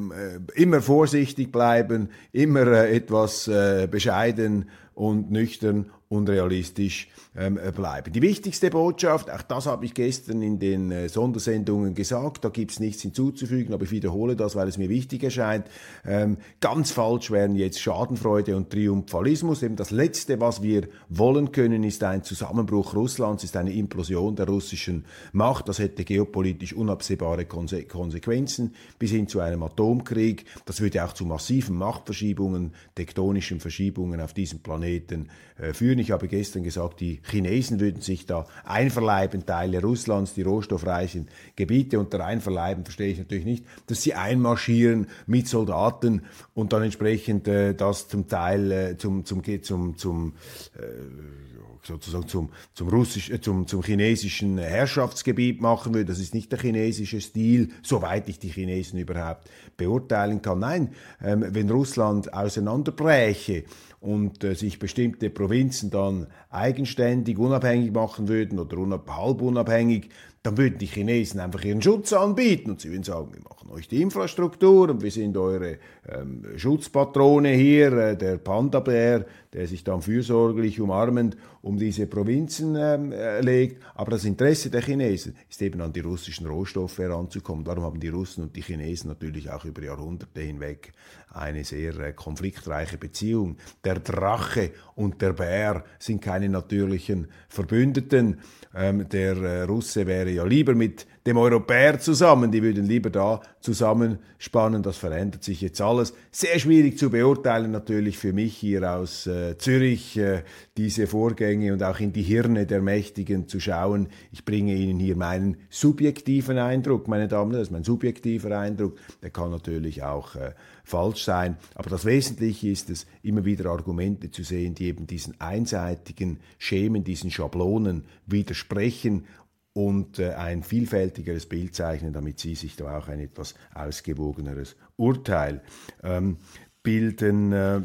immer 0.53 0.81
vorsichtig 0.81 1.51
bleiben, 1.51 2.09
immer 2.31 2.67
äh, 2.67 2.95
etwas 2.95 3.47
äh, 3.47 3.87
bescheiden 3.89 4.69
und 4.93 5.31
nüchtern 5.31 5.89
und 6.11 6.27
realistisch 6.27 7.07
ähm, 7.37 7.57
äh, 7.57 7.71
bleiben. 7.71 8.11
Die 8.11 8.21
wichtigste 8.21 8.69
Botschaft, 8.69 9.31
auch 9.31 9.43
das 9.43 9.65
habe 9.65 9.85
ich 9.85 9.93
gestern 9.93 10.41
in 10.41 10.59
den 10.59 10.91
äh, 10.91 11.07
Sondersendungen 11.07 11.95
gesagt, 11.95 12.43
da 12.43 12.49
gibt 12.49 12.71
es 12.71 12.81
nichts 12.81 13.01
hinzuzufügen, 13.01 13.73
aber 13.73 13.85
ich 13.85 13.91
wiederhole 13.91 14.35
das, 14.35 14.57
weil 14.57 14.67
es 14.67 14.77
mir 14.77 14.89
wichtig 14.89 15.23
erscheint. 15.23 15.67
Ähm, 16.05 16.35
ganz 16.59 16.91
falsch 16.91 17.31
wären 17.31 17.55
jetzt 17.55 17.79
Schadenfreude 17.79 18.57
und 18.57 18.69
Triumphalismus. 18.69 19.63
Eben 19.63 19.77
das 19.77 19.91
Letzte, 19.91 20.41
was 20.41 20.61
wir 20.61 20.89
wollen 21.07 21.53
können, 21.53 21.85
ist 21.85 22.03
ein 22.03 22.25
Zusammenbruch 22.25 22.93
Russlands, 22.93 23.45
ist 23.45 23.55
eine 23.55 23.71
Implosion 23.71 24.35
der 24.35 24.47
russischen 24.47 25.05
Macht. 25.31 25.69
Das 25.69 25.79
hätte 25.79 26.03
geopolitisch 26.03 26.73
unabsehbare 26.73 27.45
Konse 27.45 27.83
Konsequenzen 27.83 28.75
bis 28.99 29.11
hin 29.11 29.29
zu 29.29 29.39
einem 29.39 29.63
Atomkrieg. 29.63 30.43
Das 30.65 30.81
würde 30.81 31.05
auch 31.05 31.13
zu 31.13 31.25
massiven 31.25 31.77
Machtverschiebungen, 31.77 32.73
tektonischen 32.95 33.61
Verschiebungen 33.61 34.19
auf 34.19 34.33
diesem 34.33 34.59
Planeten 34.59 35.29
äh, 35.57 35.71
führen. 35.71 36.00
Ich 36.01 36.11
habe 36.11 36.27
gestern 36.27 36.63
gesagt, 36.63 36.99
die 36.99 37.21
Chinesen 37.23 37.79
würden 37.79 38.01
sich 38.01 38.25
da 38.25 38.45
einverleiben, 38.63 39.45
Teile 39.45 39.81
Russlands, 39.81 40.33
die 40.33 40.41
rohstoffreichen 40.41 41.27
Gebiete 41.55 41.99
unter 41.99 42.25
einverleiben, 42.25 42.83
verstehe 42.83 43.11
ich 43.11 43.19
natürlich 43.19 43.45
nicht, 43.45 43.65
dass 43.87 44.01
sie 44.01 44.13
einmarschieren 44.15 45.07
mit 45.27 45.47
Soldaten 45.47 46.23
und 46.53 46.73
dann 46.73 46.83
entsprechend 46.83 47.47
äh, 47.47 47.73
das 47.75 48.07
zum 48.07 48.27
Teil 48.27 48.71
äh, 48.71 48.97
zum, 48.97 49.25
zum, 49.25 49.43
zum, 49.63 49.97
zum 49.97 50.33
äh, 50.75 51.50
sozusagen 51.83 52.27
zum, 52.27 52.49
zum, 52.73 52.89
russisch, 52.89 53.29
äh, 53.29 53.41
zum, 53.41 53.67
zum 53.67 53.83
chinesischen 53.83 54.57
Herrschaftsgebiet 54.57 55.61
machen 55.61 55.93
würde. 55.93 56.05
Das 56.05 56.19
ist 56.19 56.33
nicht 56.33 56.51
der 56.51 56.59
chinesische 56.59 57.21
Stil, 57.21 57.69
soweit 57.81 58.29
ich 58.29 58.39
die 58.39 58.49
Chinesen 58.49 58.99
überhaupt 58.99 59.49
beurteilen 59.77 60.41
kann. 60.41 60.59
Nein, 60.59 60.89
ähm, 61.23 61.45
wenn 61.49 61.69
Russland 61.69 62.33
auseinanderbräche, 62.33 63.65
und 64.01 64.43
äh, 64.43 64.55
sich 64.55 64.79
bestimmte 64.79 65.29
Provinzen 65.29 65.91
dann 65.91 66.27
eigenständig, 66.49 67.37
unabhängig 67.37 67.93
machen 67.93 68.27
würden 68.27 68.59
oder 68.59 68.77
unab 68.77 69.09
halb 69.15 69.41
unabhängig, 69.41 70.09
dann 70.43 70.57
würden 70.57 70.79
die 70.79 70.87
Chinesen 70.87 71.39
einfach 71.39 71.63
ihren 71.63 71.83
Schutz 71.83 72.11
anbieten 72.11 72.71
und 72.71 72.81
sie 72.81 72.89
würden 72.89 73.03
sagen, 73.03 73.31
wir 73.31 73.41
machen 73.43 73.69
euch 73.69 73.87
die 73.87 74.01
Infrastruktur 74.01 74.89
und 74.89 75.03
wir 75.03 75.11
sind 75.11 75.37
eure 75.37 75.77
ähm, 76.09 76.43
Schutzpatrone 76.57 77.49
hier, 77.49 77.93
äh, 77.93 78.17
der 78.17 78.37
Panda-Bär, 78.37 79.25
der 79.53 79.67
sich 79.67 79.83
dann 79.83 80.01
fürsorglich 80.01 80.79
umarmend 80.79 81.35
um 81.61 81.77
diese 81.77 82.07
Provinzen 82.07 82.75
ähm, 82.75 83.11
äh, 83.11 83.41
legt. 83.41 83.83
Aber 83.95 84.11
das 84.11 84.23
Interesse 84.23 84.69
der 84.69 84.81
Chinesen 84.81 85.35
ist 85.49 85.61
eben 85.61 85.81
an 85.81 85.91
die 85.91 85.99
russischen 85.99 86.47
Rohstoffe 86.47 86.97
heranzukommen. 86.97 87.65
Darum 87.65 87.83
haben 87.83 87.99
die 87.99 88.07
Russen 88.07 88.43
und 88.43 88.55
die 88.55 88.61
Chinesen 88.61 89.09
natürlich 89.09 89.49
auch 89.49 89.65
über 89.65 89.83
Jahrhunderte 89.83 90.41
hinweg 90.41 90.93
eine 91.33 91.63
sehr 91.63 91.97
äh, 91.99 92.13
konfliktreiche 92.13 92.97
Beziehung. 92.97 93.57
Der 93.83 93.99
Drache 93.99 94.71
und 94.95 95.21
der 95.21 95.33
Bär 95.33 95.83
sind 95.99 96.21
keine 96.21 96.49
natürlichen 96.49 97.27
Verbündeten. 97.49 98.39
Ähm, 98.73 99.07
der 99.09 99.35
äh, 99.37 99.61
Russe 99.63 100.07
wäre 100.07 100.29
ja 100.29 100.45
lieber 100.45 100.75
mit 100.75 101.07
dem 101.25 101.37
Europäer 101.37 101.99
zusammen, 101.99 102.51
die 102.51 102.63
würden 102.63 102.85
lieber 102.85 103.09
da 103.09 103.41
zusammenspannen. 103.59 104.81
Das 104.81 104.97
verändert 104.97 105.43
sich 105.43 105.61
jetzt 105.61 105.79
alles. 105.79 106.13
Sehr 106.31 106.57
schwierig 106.57 106.97
zu 106.97 107.11
beurteilen 107.11 107.71
natürlich 107.71 108.17
für 108.17 108.33
mich 108.33 108.57
hier 108.57 108.91
aus 108.91 109.27
äh, 109.27 109.57
Zürich, 109.57 110.17
äh, 110.17 110.43
diese 110.77 111.05
Vorgänge 111.05 111.73
und 111.73 111.83
auch 111.83 111.99
in 111.99 112.11
die 112.11 112.23
Hirne 112.23 112.65
der 112.65 112.81
Mächtigen 112.81 113.47
zu 113.47 113.59
schauen. 113.59 114.07
Ich 114.31 114.45
bringe 114.45 114.73
Ihnen 114.73 114.99
hier 114.99 115.15
meinen 115.15 115.57
subjektiven 115.69 116.57
Eindruck, 116.57 117.07
meine 117.07 117.27
Damen, 117.27 117.51
das 117.51 117.63
ist 117.63 117.71
mein 117.71 117.83
subjektiver 117.83 118.57
Eindruck. 118.57 118.97
Der 119.21 119.29
kann 119.29 119.51
natürlich 119.51 120.01
auch 120.01 120.35
äh, 120.35 120.53
falsch 120.83 121.23
sein. 121.23 121.57
Aber 121.75 121.89
das 121.89 122.05
Wesentliche 122.05 122.69
ist 122.69 122.89
es, 122.89 123.05
immer 123.21 123.45
wieder 123.45 123.69
Argumente 123.69 124.31
zu 124.31 124.43
sehen, 124.43 124.73
die 124.73 124.87
eben 124.87 125.05
diesen 125.05 125.39
einseitigen 125.39 126.39
Schemen, 126.57 127.03
diesen 127.03 127.29
Schablonen 127.29 128.05
widersprechen 128.25 129.25
und 129.73 130.19
äh, 130.19 130.33
ein 130.33 130.63
vielfältigeres 130.63 131.45
Bild 131.45 131.75
zeichnen, 131.75 132.13
damit 132.13 132.39
Sie 132.39 132.55
sich 132.55 132.75
da 132.75 132.97
auch 132.97 133.07
ein 133.07 133.19
etwas 133.19 133.55
ausgewogeneres 133.73 134.75
Urteil 134.97 135.61
ähm, 136.03 136.37
bilden, 136.83 137.53
äh, 137.53 137.81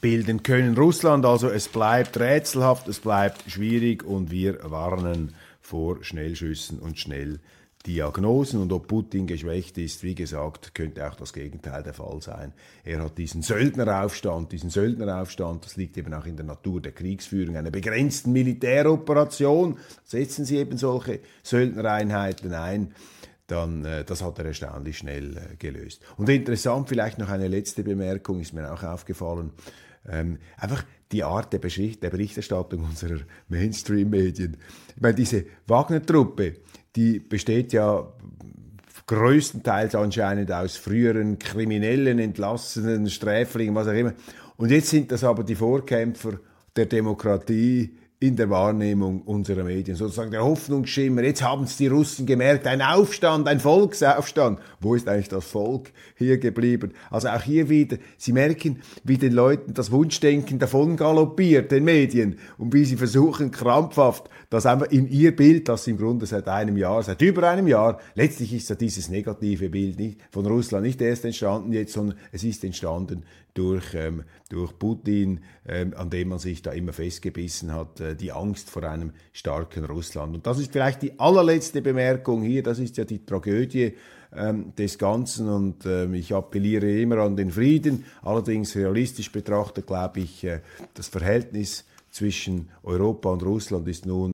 bilden 0.00 0.42
können. 0.42 0.76
Russland 0.76 1.26
also, 1.26 1.48
es 1.48 1.68
bleibt 1.68 2.18
rätselhaft, 2.18 2.88
es 2.88 3.00
bleibt 3.00 3.50
schwierig 3.50 4.04
und 4.04 4.30
wir 4.30 4.58
warnen 4.70 5.34
vor 5.60 6.04
Schnellschüssen 6.04 6.78
und 6.78 6.98
schnell 6.98 7.40
Diagnosen 7.86 8.62
und 8.62 8.72
ob 8.72 8.88
Putin 8.88 9.26
geschwächt 9.26 9.76
ist, 9.76 10.02
wie 10.02 10.14
gesagt, 10.14 10.74
könnte 10.74 11.06
auch 11.06 11.16
das 11.16 11.34
Gegenteil 11.34 11.82
der 11.82 11.92
Fall 11.92 12.22
sein. 12.22 12.54
Er 12.82 13.02
hat 13.02 13.18
diesen 13.18 13.42
Söldneraufstand, 13.42 14.52
diesen 14.52 14.70
Söldneraufstand, 14.70 15.66
das 15.66 15.76
liegt 15.76 15.98
eben 15.98 16.14
auch 16.14 16.24
in 16.24 16.36
der 16.36 16.46
Natur 16.46 16.80
der 16.80 16.92
Kriegsführung, 16.92 17.56
einer 17.56 17.70
begrenzten 17.70 18.32
Militäroperation, 18.32 19.78
setzen 20.02 20.46
sie 20.46 20.56
eben 20.56 20.78
solche 20.78 21.20
Söldnereinheiten 21.42 22.54
ein, 22.54 22.94
dann 23.46 23.84
äh, 23.84 24.04
das 24.04 24.22
hat 24.22 24.38
er 24.38 24.46
erstaunlich 24.46 24.96
schnell 24.96 25.36
äh, 25.36 25.56
gelöst. 25.58 26.00
Und 26.16 26.30
interessant, 26.30 26.88
vielleicht 26.88 27.18
noch 27.18 27.28
eine 27.28 27.48
letzte 27.48 27.82
Bemerkung, 27.82 28.40
ist 28.40 28.54
mir 28.54 28.72
auch 28.72 28.82
aufgefallen, 28.82 29.50
ähm, 30.08 30.38
einfach 30.56 30.84
die 31.12 31.22
Art 31.22 31.52
der, 31.52 31.58
Bericht, 31.58 32.02
der 32.02 32.10
Berichterstattung 32.10 32.84
unserer 32.90 33.20
Mainstream-Medien. 33.48 34.56
Ich 34.96 35.02
meine, 35.02 35.14
diese 35.14 35.44
Wagner-Truppe, 35.66 36.54
die 36.96 37.18
besteht 37.18 37.72
ja 37.72 38.06
größtenteils 39.06 39.94
anscheinend 39.94 40.50
aus 40.52 40.76
früheren 40.76 41.38
Kriminellen, 41.38 42.18
entlassenen 42.18 43.10
Sträflingen, 43.10 43.74
was 43.74 43.88
auch 43.88 43.92
immer. 43.92 44.14
Und 44.56 44.70
jetzt 44.70 44.88
sind 44.88 45.12
das 45.12 45.24
aber 45.24 45.44
die 45.44 45.56
Vorkämpfer 45.56 46.38
der 46.74 46.86
Demokratie, 46.86 47.96
in 48.26 48.36
der 48.36 48.48
Wahrnehmung 48.48 49.20
unserer 49.22 49.64
Medien. 49.64 49.96
Sozusagen 49.96 50.30
der 50.30 50.42
Hoffnungsschimmer. 50.42 51.22
Jetzt 51.22 51.42
haben 51.42 51.64
es 51.64 51.76
die 51.76 51.88
Russen 51.88 52.24
gemerkt. 52.24 52.66
Ein 52.66 52.80
Aufstand, 52.80 53.46
ein 53.48 53.60
Volksaufstand. 53.60 54.60
Wo 54.80 54.94
ist 54.94 55.08
eigentlich 55.08 55.28
das 55.28 55.44
Volk 55.44 55.92
hier 56.16 56.38
geblieben? 56.38 56.92
Also 57.10 57.28
auch 57.28 57.42
hier 57.42 57.68
wieder, 57.68 57.98
Sie 58.16 58.32
merken, 58.32 58.80
wie 59.02 59.18
den 59.18 59.34
Leuten 59.34 59.74
das 59.74 59.90
Wunschdenken 59.90 60.58
davon 60.58 60.96
galoppiert, 60.96 61.70
den 61.70 61.84
Medien, 61.84 62.38
und 62.56 62.72
wie 62.72 62.86
sie 62.86 62.96
versuchen 62.96 63.50
krampfhaft, 63.50 64.30
das 64.48 64.64
einfach 64.64 64.90
in 64.90 65.06
ihr 65.08 65.36
Bild, 65.36 65.68
das 65.68 65.86
im 65.86 65.98
Grunde 65.98 66.24
seit 66.24 66.48
einem 66.48 66.78
Jahr, 66.78 67.02
seit 67.02 67.20
über 67.20 67.48
einem 67.48 67.66
Jahr, 67.66 68.00
letztlich 68.14 68.54
ist 68.54 68.70
ja 68.70 68.74
dieses 68.74 69.10
negative 69.10 69.68
Bild 69.68 69.98
nicht 69.98 70.20
von 70.30 70.46
Russland 70.46 70.86
nicht 70.86 71.00
erst 71.02 71.26
entstanden 71.26 71.72
jetzt, 71.72 71.92
sondern 71.92 72.16
es 72.32 72.42
ist 72.42 72.64
entstanden 72.64 73.24
durch, 73.54 73.94
ähm, 73.94 74.24
durch 74.48 74.76
Putin, 74.78 75.40
ähm, 75.66 75.94
an 75.96 76.10
dem 76.10 76.28
man 76.28 76.38
sich 76.38 76.60
da 76.60 76.72
immer 76.72 76.92
festgebissen 76.92 77.72
hat, 77.72 78.00
äh, 78.00 78.13
die 78.14 78.32
Angst 78.32 78.70
vor 78.70 78.84
einem 78.84 79.12
starken 79.32 79.84
Russland. 79.84 80.34
Und 80.34 80.46
das 80.46 80.58
ist 80.58 80.72
vielleicht 80.72 81.02
die 81.02 81.18
allerletzte 81.18 81.82
Bemerkung 81.82 82.42
hier, 82.42 82.62
das 82.62 82.78
ist 82.78 82.96
ja 82.96 83.04
die 83.04 83.24
Tragödie 83.24 83.94
ähm, 84.34 84.74
des 84.76 84.98
Ganzen 84.98 85.48
und 85.48 85.86
ähm, 85.86 86.14
ich 86.14 86.34
appelliere 86.34 86.90
immer 87.00 87.18
an 87.18 87.36
den 87.36 87.50
Frieden. 87.50 88.04
Allerdings 88.22 88.74
realistisch 88.76 89.30
betrachtet 89.30 89.86
glaube 89.86 90.20
ich, 90.20 90.44
äh, 90.44 90.60
das 90.94 91.08
Verhältnis 91.08 91.84
zwischen 92.10 92.68
Europa 92.82 93.30
und 93.30 93.42
Russland 93.42 93.88
ist 93.88 94.06
nun 94.06 94.33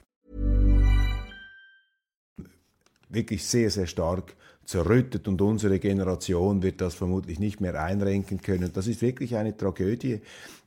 Wirklich 3.11 3.45
sehr, 3.45 3.69
sehr 3.69 3.87
stark 3.87 4.35
zerrüttet 4.65 5.27
und 5.27 5.41
unsere 5.41 5.79
Generation 5.79 6.63
wird 6.63 6.81
das 6.81 6.95
vermutlich 6.95 7.39
nicht 7.39 7.59
mehr 7.59 7.81
einrenken 7.83 8.41
können. 8.41 8.71
Das 8.73 8.87
ist 8.87 9.01
wirklich 9.01 9.35
eine 9.35 9.55
Tragödie, 9.57 10.21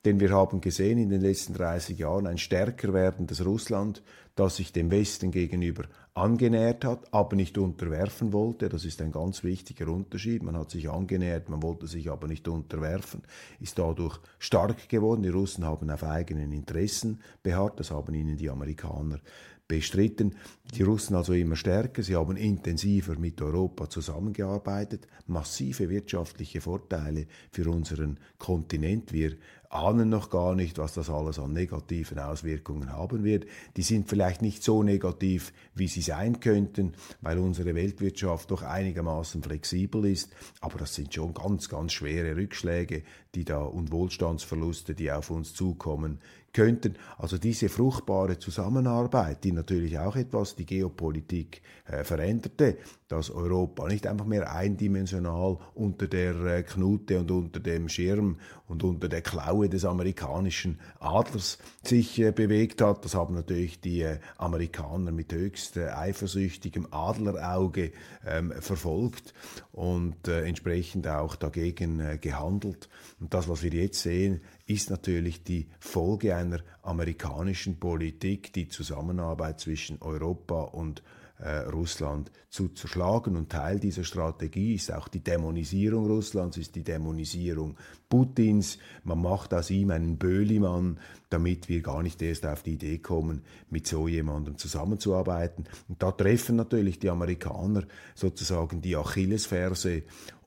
denn 0.04 0.20
wir 0.20 0.30
haben 0.30 0.60
gesehen 0.60 0.98
in 0.98 1.08
den 1.08 1.22
letzten 1.22 1.54
30 1.54 1.98
Jahren 1.98 2.26
ein 2.26 2.38
stärker 2.38 2.92
werdendes 2.92 3.44
Russland, 3.44 4.02
das 4.34 4.56
sich 4.56 4.72
dem 4.72 4.90
Westen 4.90 5.30
gegenüber 5.30 5.84
angenähert 6.12 6.84
hat, 6.84 7.12
aber 7.12 7.34
nicht 7.34 7.58
unterwerfen 7.58 8.32
wollte. 8.32 8.68
Das 8.68 8.84
ist 8.84 9.00
ein 9.02 9.10
ganz 9.10 9.42
wichtiger 9.42 9.88
Unterschied. 9.88 10.42
Man 10.42 10.56
hat 10.56 10.70
sich 10.70 10.88
angenähert, 10.88 11.48
man 11.48 11.62
wollte 11.62 11.86
sich 11.86 12.10
aber 12.10 12.28
nicht 12.28 12.46
unterwerfen, 12.46 13.22
ist 13.60 13.78
dadurch 13.78 14.18
stark 14.38 14.88
geworden. 14.88 15.22
Die 15.22 15.28
Russen 15.28 15.64
haben 15.64 15.90
auf 15.90 16.04
eigenen 16.04 16.52
Interessen 16.52 17.20
beharrt, 17.42 17.80
das 17.80 17.90
haben 17.90 18.14
ihnen 18.14 18.36
die 18.36 18.50
Amerikaner 18.50 19.18
bestritten. 19.66 20.34
Die 20.74 20.82
Russen 20.82 21.16
also 21.16 21.32
immer 21.32 21.56
stärker, 21.56 22.02
sie 22.02 22.16
haben 22.16 22.36
intensiver 22.36 23.18
mit 23.18 23.40
Europa 23.40 23.88
zusammengearbeitet, 23.88 25.06
massive 25.26 25.88
wirtschaftliche 25.88 26.60
Vorteile 26.60 27.26
für 27.50 27.70
unseren 27.70 28.18
Kontinent. 28.38 29.12
Wir 29.12 29.36
ahnen 29.70 30.08
noch 30.08 30.30
gar 30.30 30.54
nicht, 30.54 30.78
was 30.78 30.94
das 30.94 31.10
alles 31.10 31.38
an 31.38 31.52
negativen 31.52 32.18
Auswirkungen 32.18 32.92
haben 32.92 33.24
wird. 33.24 33.46
Die 33.76 33.82
sind 33.82 34.08
vielleicht 34.08 34.40
nicht 34.40 34.62
so 34.62 34.82
negativ, 34.82 35.52
wie 35.74 35.88
sie 35.88 36.02
sein 36.02 36.40
könnten, 36.40 36.92
weil 37.22 37.38
unsere 37.38 37.74
Weltwirtschaft 37.74 38.50
doch 38.50 38.62
einigermaßen 38.62 39.42
flexibel 39.42 40.04
ist. 40.04 40.32
Aber 40.60 40.78
das 40.78 40.94
sind 40.94 41.12
schon 41.12 41.34
ganz, 41.34 41.68
ganz 41.68 41.92
schwere 41.92 42.36
Rückschläge, 42.36 43.02
die 43.34 43.44
da 43.44 43.62
und 43.62 43.90
Wohlstandsverluste, 43.90 44.94
die 44.94 45.10
auf 45.10 45.30
uns 45.30 45.54
zukommen 45.54 46.20
könnten. 46.54 46.94
Also 47.18 47.36
diese 47.36 47.68
fruchtbare 47.68 48.38
Zusammenarbeit, 48.38 49.44
die 49.44 49.52
natürlich 49.52 49.98
auch 49.98 50.16
etwas 50.16 50.54
die 50.54 50.64
Geopolitik 50.64 51.60
äh, 51.86 52.04
veränderte, 52.04 52.78
dass 53.08 53.30
Europa 53.30 53.86
nicht 53.88 54.06
einfach 54.06 54.24
mehr 54.24 54.54
eindimensional 54.54 55.58
unter 55.74 56.06
der 56.06 56.34
äh, 56.46 56.62
Knute 56.62 57.20
und 57.20 57.30
unter 57.30 57.60
dem 57.60 57.90
Schirm 57.90 58.38
und 58.66 58.82
unter 58.82 59.08
der 59.08 59.22
Klaue 59.22 59.68
des 59.68 59.84
amerikanischen 59.84 60.80
Adlers 60.98 61.58
sich 61.82 62.18
äh, 62.18 62.32
bewegt 62.32 62.80
hat. 62.80 63.04
Das 63.04 63.14
haben 63.14 63.34
natürlich 63.34 63.80
die 63.80 64.02
äh, 64.02 64.18
Amerikaner 64.38 65.12
mit 65.12 65.32
höchst 65.32 65.76
eifersüchtigem 65.76 66.88
Adlerauge 66.90 67.92
ähm, 68.26 68.52
verfolgt 68.60 69.34
und 69.72 70.28
entsprechend 70.28 71.08
auch 71.08 71.36
dagegen 71.36 72.20
gehandelt. 72.20 72.88
Und 73.20 73.34
das, 73.34 73.48
was 73.48 73.62
wir 73.62 73.72
jetzt 73.72 74.00
sehen, 74.00 74.40
ist 74.66 74.90
natürlich 74.90 75.42
die 75.42 75.68
Folge 75.80 76.36
einer 76.36 76.60
amerikanischen 76.82 77.78
Politik, 77.78 78.52
die 78.52 78.68
Zusammenarbeit 78.68 79.60
zwischen 79.60 80.00
Europa 80.00 80.62
und 80.62 81.02
äh, 81.38 81.58
Russland 81.68 82.30
zu 82.48 82.68
zerschlagen. 82.68 83.36
Und 83.36 83.50
Teil 83.50 83.80
dieser 83.80 84.04
Strategie 84.04 84.74
ist 84.74 84.92
auch 84.92 85.08
die 85.08 85.22
Dämonisierung 85.22 86.06
Russlands, 86.06 86.56
ist 86.56 86.74
die 86.74 86.84
Dämonisierung 86.84 87.76
Putins. 88.08 88.78
Man 89.02 89.20
macht 89.20 89.52
aus 89.52 89.70
ihm 89.70 89.90
einen 89.90 90.18
Böhlimann, 90.18 91.00
damit 91.30 91.68
wir 91.68 91.82
gar 91.82 92.02
nicht 92.02 92.22
erst 92.22 92.46
auf 92.46 92.62
die 92.62 92.74
Idee 92.74 92.98
kommen, 92.98 93.42
mit 93.70 93.86
so 93.86 94.06
jemandem 94.06 94.58
zusammenzuarbeiten. 94.58 95.64
Und 95.88 96.02
da 96.02 96.12
treffen 96.12 96.56
natürlich 96.56 96.98
die 96.98 97.10
Amerikaner 97.10 97.84
sozusagen 98.14 98.80
die 98.80 98.96
Achillesferse 98.96 100.02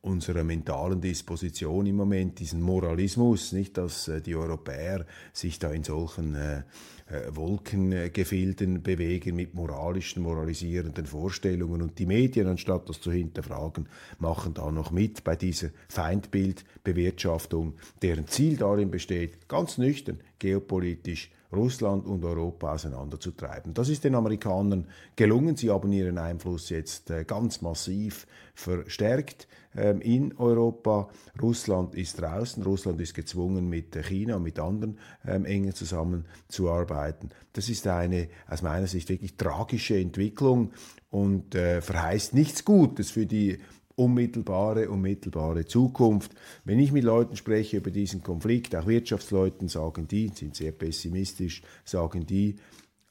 unserer 0.08 0.44
mentalen 0.44 1.02
Disposition 1.02 1.86
im 1.86 1.98
Moment, 1.98 2.40
diesen 2.40 2.62
Moralismus, 2.62 3.52
nicht, 3.52 3.78
dass 3.78 4.08
äh, 4.08 4.22
die 4.22 4.36
Europäer 4.36 5.06
sich 5.34 5.60
da 5.60 5.72
in 5.72 5.84
solchen 5.84 6.36
äh, 6.36 6.64
äh, 7.10 7.36
Wolkengefilden 7.36 8.84
bewegen 8.84 9.36
mit 9.36 9.54
moralischen, 9.54 10.24
moralisierenden 10.24 11.06
Vorstellungen. 11.06 11.82
Und 11.82 12.00
die 12.00 12.06
Medien, 12.06 12.48
anstatt 12.48 12.90
das 12.90 13.00
zu 13.00 13.12
hinterfragen, 13.12 13.88
machen 14.20 14.54
da 14.54 14.72
noch 14.72 14.92
mit 14.92 15.24
bei 15.24 15.36
dieser 15.36 15.70
Feindbildbewirtschaftung, 15.88 17.76
deren 18.02 18.28
Ziel 18.28 18.58
darin 18.58 18.92
besteht, 18.92 19.48
ganz 19.48 19.78
nüchtern, 19.78 20.20
geopolitisch 20.40 21.32
Russland 21.54 22.06
und 22.06 22.24
Europa 22.26 22.74
auseinanderzutreiben. 22.74 23.74
Das 23.74 23.90
ist 23.90 24.04
den 24.04 24.16
Amerikanern 24.16 24.88
gelungen. 25.16 25.56
Sie 25.56 25.70
haben 25.70 25.92
ihren 25.92 26.18
Einfluss 26.18 26.70
jetzt 26.70 27.10
äh, 27.10 27.24
ganz 27.24 27.62
massiv 27.62 28.28
verstärkt 28.54 29.48
ähm, 29.76 30.02
in 30.02 30.36
Europa. 30.38 31.10
Russland 31.42 31.96
ist 31.96 32.20
draußen. 32.22 32.64
Russland 32.64 33.00
ist 33.00 33.14
gezwungen, 33.14 33.70
mit 33.70 33.96
China 33.96 34.36
und 34.36 34.44
mit 34.44 34.60
anderen 34.60 34.98
ähm, 35.26 35.46
enger 35.46 35.74
zusammenzuarbeiten. 35.74 37.30
Das 37.54 37.70
ist 37.70 37.88
eine 37.88 38.28
aus 38.48 38.62
meiner 38.62 38.88
Sicht 38.88 39.10
wirklich 39.10 39.38
tragische 39.38 39.98
Entwicklung 39.98 40.72
und 41.10 41.56
äh, 41.56 41.82
verheißt 41.82 42.34
nichts 42.34 42.66
Gutes 42.66 43.12
für 43.12 43.26
die 43.26 43.60
unmittelbare, 43.98 44.90
unmittelbare 44.90 45.66
Zukunft. 45.66 46.32
Wenn 46.64 46.80
ich 46.80 46.92
mit 46.92 47.04
Leuten 47.04 47.36
spreche 47.36 47.78
über 47.78 47.92
diesen 47.92 48.24
Konflikt, 48.24 48.76
auch 48.76 48.88
Wirtschaftsleuten, 48.88 49.68
sagen 49.68 50.08
die, 50.08 50.30
sind 50.34 50.56
sehr 50.56 50.72
pessimistisch, 50.72 51.62
sagen 51.84 52.26
die, 52.26 52.56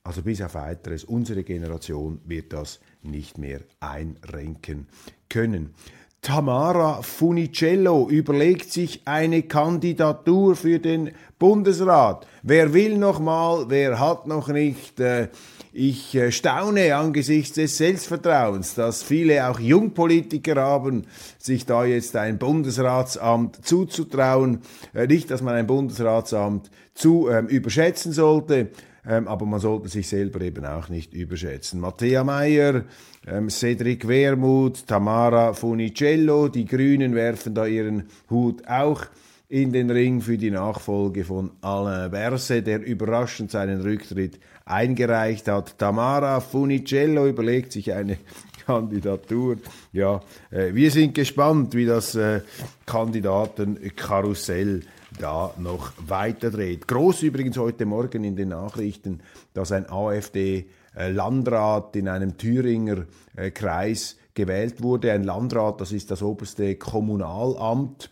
also 0.05 0.23
bis 0.23 0.41
auf 0.41 0.55
weiteres, 0.55 1.05
unsere 1.05 1.43
Generation 1.43 2.21
wird 2.25 2.53
das 2.53 2.79
nicht 3.03 3.39
mehr 3.39 3.61
einrenken 3.81 4.87
können. 5.29 5.75
Tamara 6.23 7.03
Funicello 7.03 8.09
überlegt 8.09 8.73
sich 8.73 9.03
eine 9.05 9.43
Kandidatur 9.43 10.57
für 10.57 10.79
den 10.79 11.11
Bundesrat. 11.39 12.27
Wer 12.43 12.73
will 12.73 12.99
noch 12.99 13.21
mal, 13.21 13.67
wer 13.69 13.99
hat 13.99 14.27
noch 14.27 14.49
nicht? 14.49 14.99
Äh, 14.99 15.29
ich 15.77 16.15
äh, 16.15 16.33
staune 16.33 16.97
angesichts 16.97 17.57
des 17.57 17.77
Selbstvertrauens, 17.77 18.75
dass 18.75 19.03
viele 19.03 19.49
auch 19.49 19.61
Jungpolitiker 19.61 20.57
haben, 20.57 21.05
sich 21.39 21.67
da 21.67 21.85
jetzt 21.85 22.17
ein 22.17 22.39
Bundesratsamt 22.39 23.65
zuzutrauen. 23.65 24.61
Äh, 24.95 25.07
nicht, 25.07 25.31
dass 25.31 25.43
man 25.43 25.55
ein 25.55 25.67
Bundesratsamt 25.67 26.71
zu 26.95 27.29
ähm, 27.29 27.47
überschätzen 27.49 28.13
sollte, 28.13 28.71
ähm, 29.07 29.29
aber 29.29 29.45
man 29.45 29.61
sollte 29.61 29.89
sich 29.89 30.09
selber 30.09 30.41
eben 30.41 30.65
auch 30.65 30.89
nicht 30.89 31.13
überschätzen. 31.13 31.79
Matthäa 31.81 32.25
Meyer, 32.25 32.85
ähm, 33.27 33.51
Cedric 33.51 34.09
Wermuth, 34.09 34.87
Tamara 34.87 35.53
Funicello, 35.53 36.49
die 36.49 36.65
Grünen 36.65 37.15
werfen 37.15 37.55
da 37.55 37.67
ihren 37.67 38.05
Hut 38.31 38.67
auch 38.67 39.05
in 39.49 39.73
den 39.73 39.91
Ring 39.91 40.23
für 40.23 40.39
die 40.39 40.51
Nachfolge 40.51 41.25
von 41.25 41.53
Alain 41.61 42.11
Berset, 42.11 42.67
der 42.67 42.85
überraschend 42.85 43.51
seinen 43.51 43.81
Rücktritt 43.81 44.41
eingereicht 44.67 45.49
hat. 45.49 45.79
Tamara 45.79 46.41
Funicello 46.41 47.27
überlegt 47.27 47.73
sich 47.73 47.95
eine 47.95 48.19
Kandidatur. 48.67 49.57
Ja, 49.93 50.21
äh, 50.51 50.75
wir 50.75 50.91
sind 50.91 51.15
gespannt, 51.15 51.75
wie 51.75 51.87
das 51.87 52.15
äh, 52.17 52.43
Kandidatenkarussell 52.85 54.83
da 55.19 55.55
noch 55.57 55.93
weiterdreht. 56.07 56.87
Groß 56.89 57.23
übrigens 57.23 57.57
heute 57.57 57.87
Morgen 57.87 58.25
in 58.25 58.37
den 58.37 58.51
Nachrichten, 58.51 59.21
dass 59.55 59.73
ein 59.73 59.89
AfD-Landrat 59.89 61.97
in 61.97 62.09
einem 62.09 62.37
Thüringer 62.37 63.07
äh, 63.37 63.51
Kreis 63.53 64.19
gewählt 64.35 64.83
wurde. 64.83 65.13
Ein 65.13 65.23
Landrat, 65.23 65.81
das 65.81 65.93
ist 65.93 66.11
das 66.11 66.23
oberste 66.23 66.75
Kommunalamt 66.75 68.11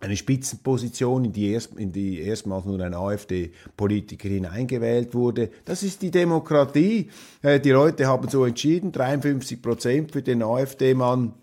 eine 0.00 0.16
Spitzenposition, 0.16 1.26
in 1.26 1.32
die, 1.32 1.52
erst, 1.52 1.74
in 1.78 1.92
die 1.92 2.20
erstmals 2.20 2.64
nur 2.64 2.80
ein 2.80 2.94
AfD-Politiker 2.94 4.28
hineingewählt 4.28 5.14
wurde. 5.14 5.50
Das 5.66 5.82
ist 5.82 6.00
die 6.00 6.10
Demokratie. 6.10 7.10
Äh, 7.42 7.60
die 7.60 7.70
Leute 7.70 8.06
haben 8.06 8.28
so 8.28 8.46
entschieden, 8.46 8.92
53 8.92 9.60
Prozent 9.60 10.12
für 10.12 10.22
den 10.22 10.42
AfD-Mann. 10.42 11.34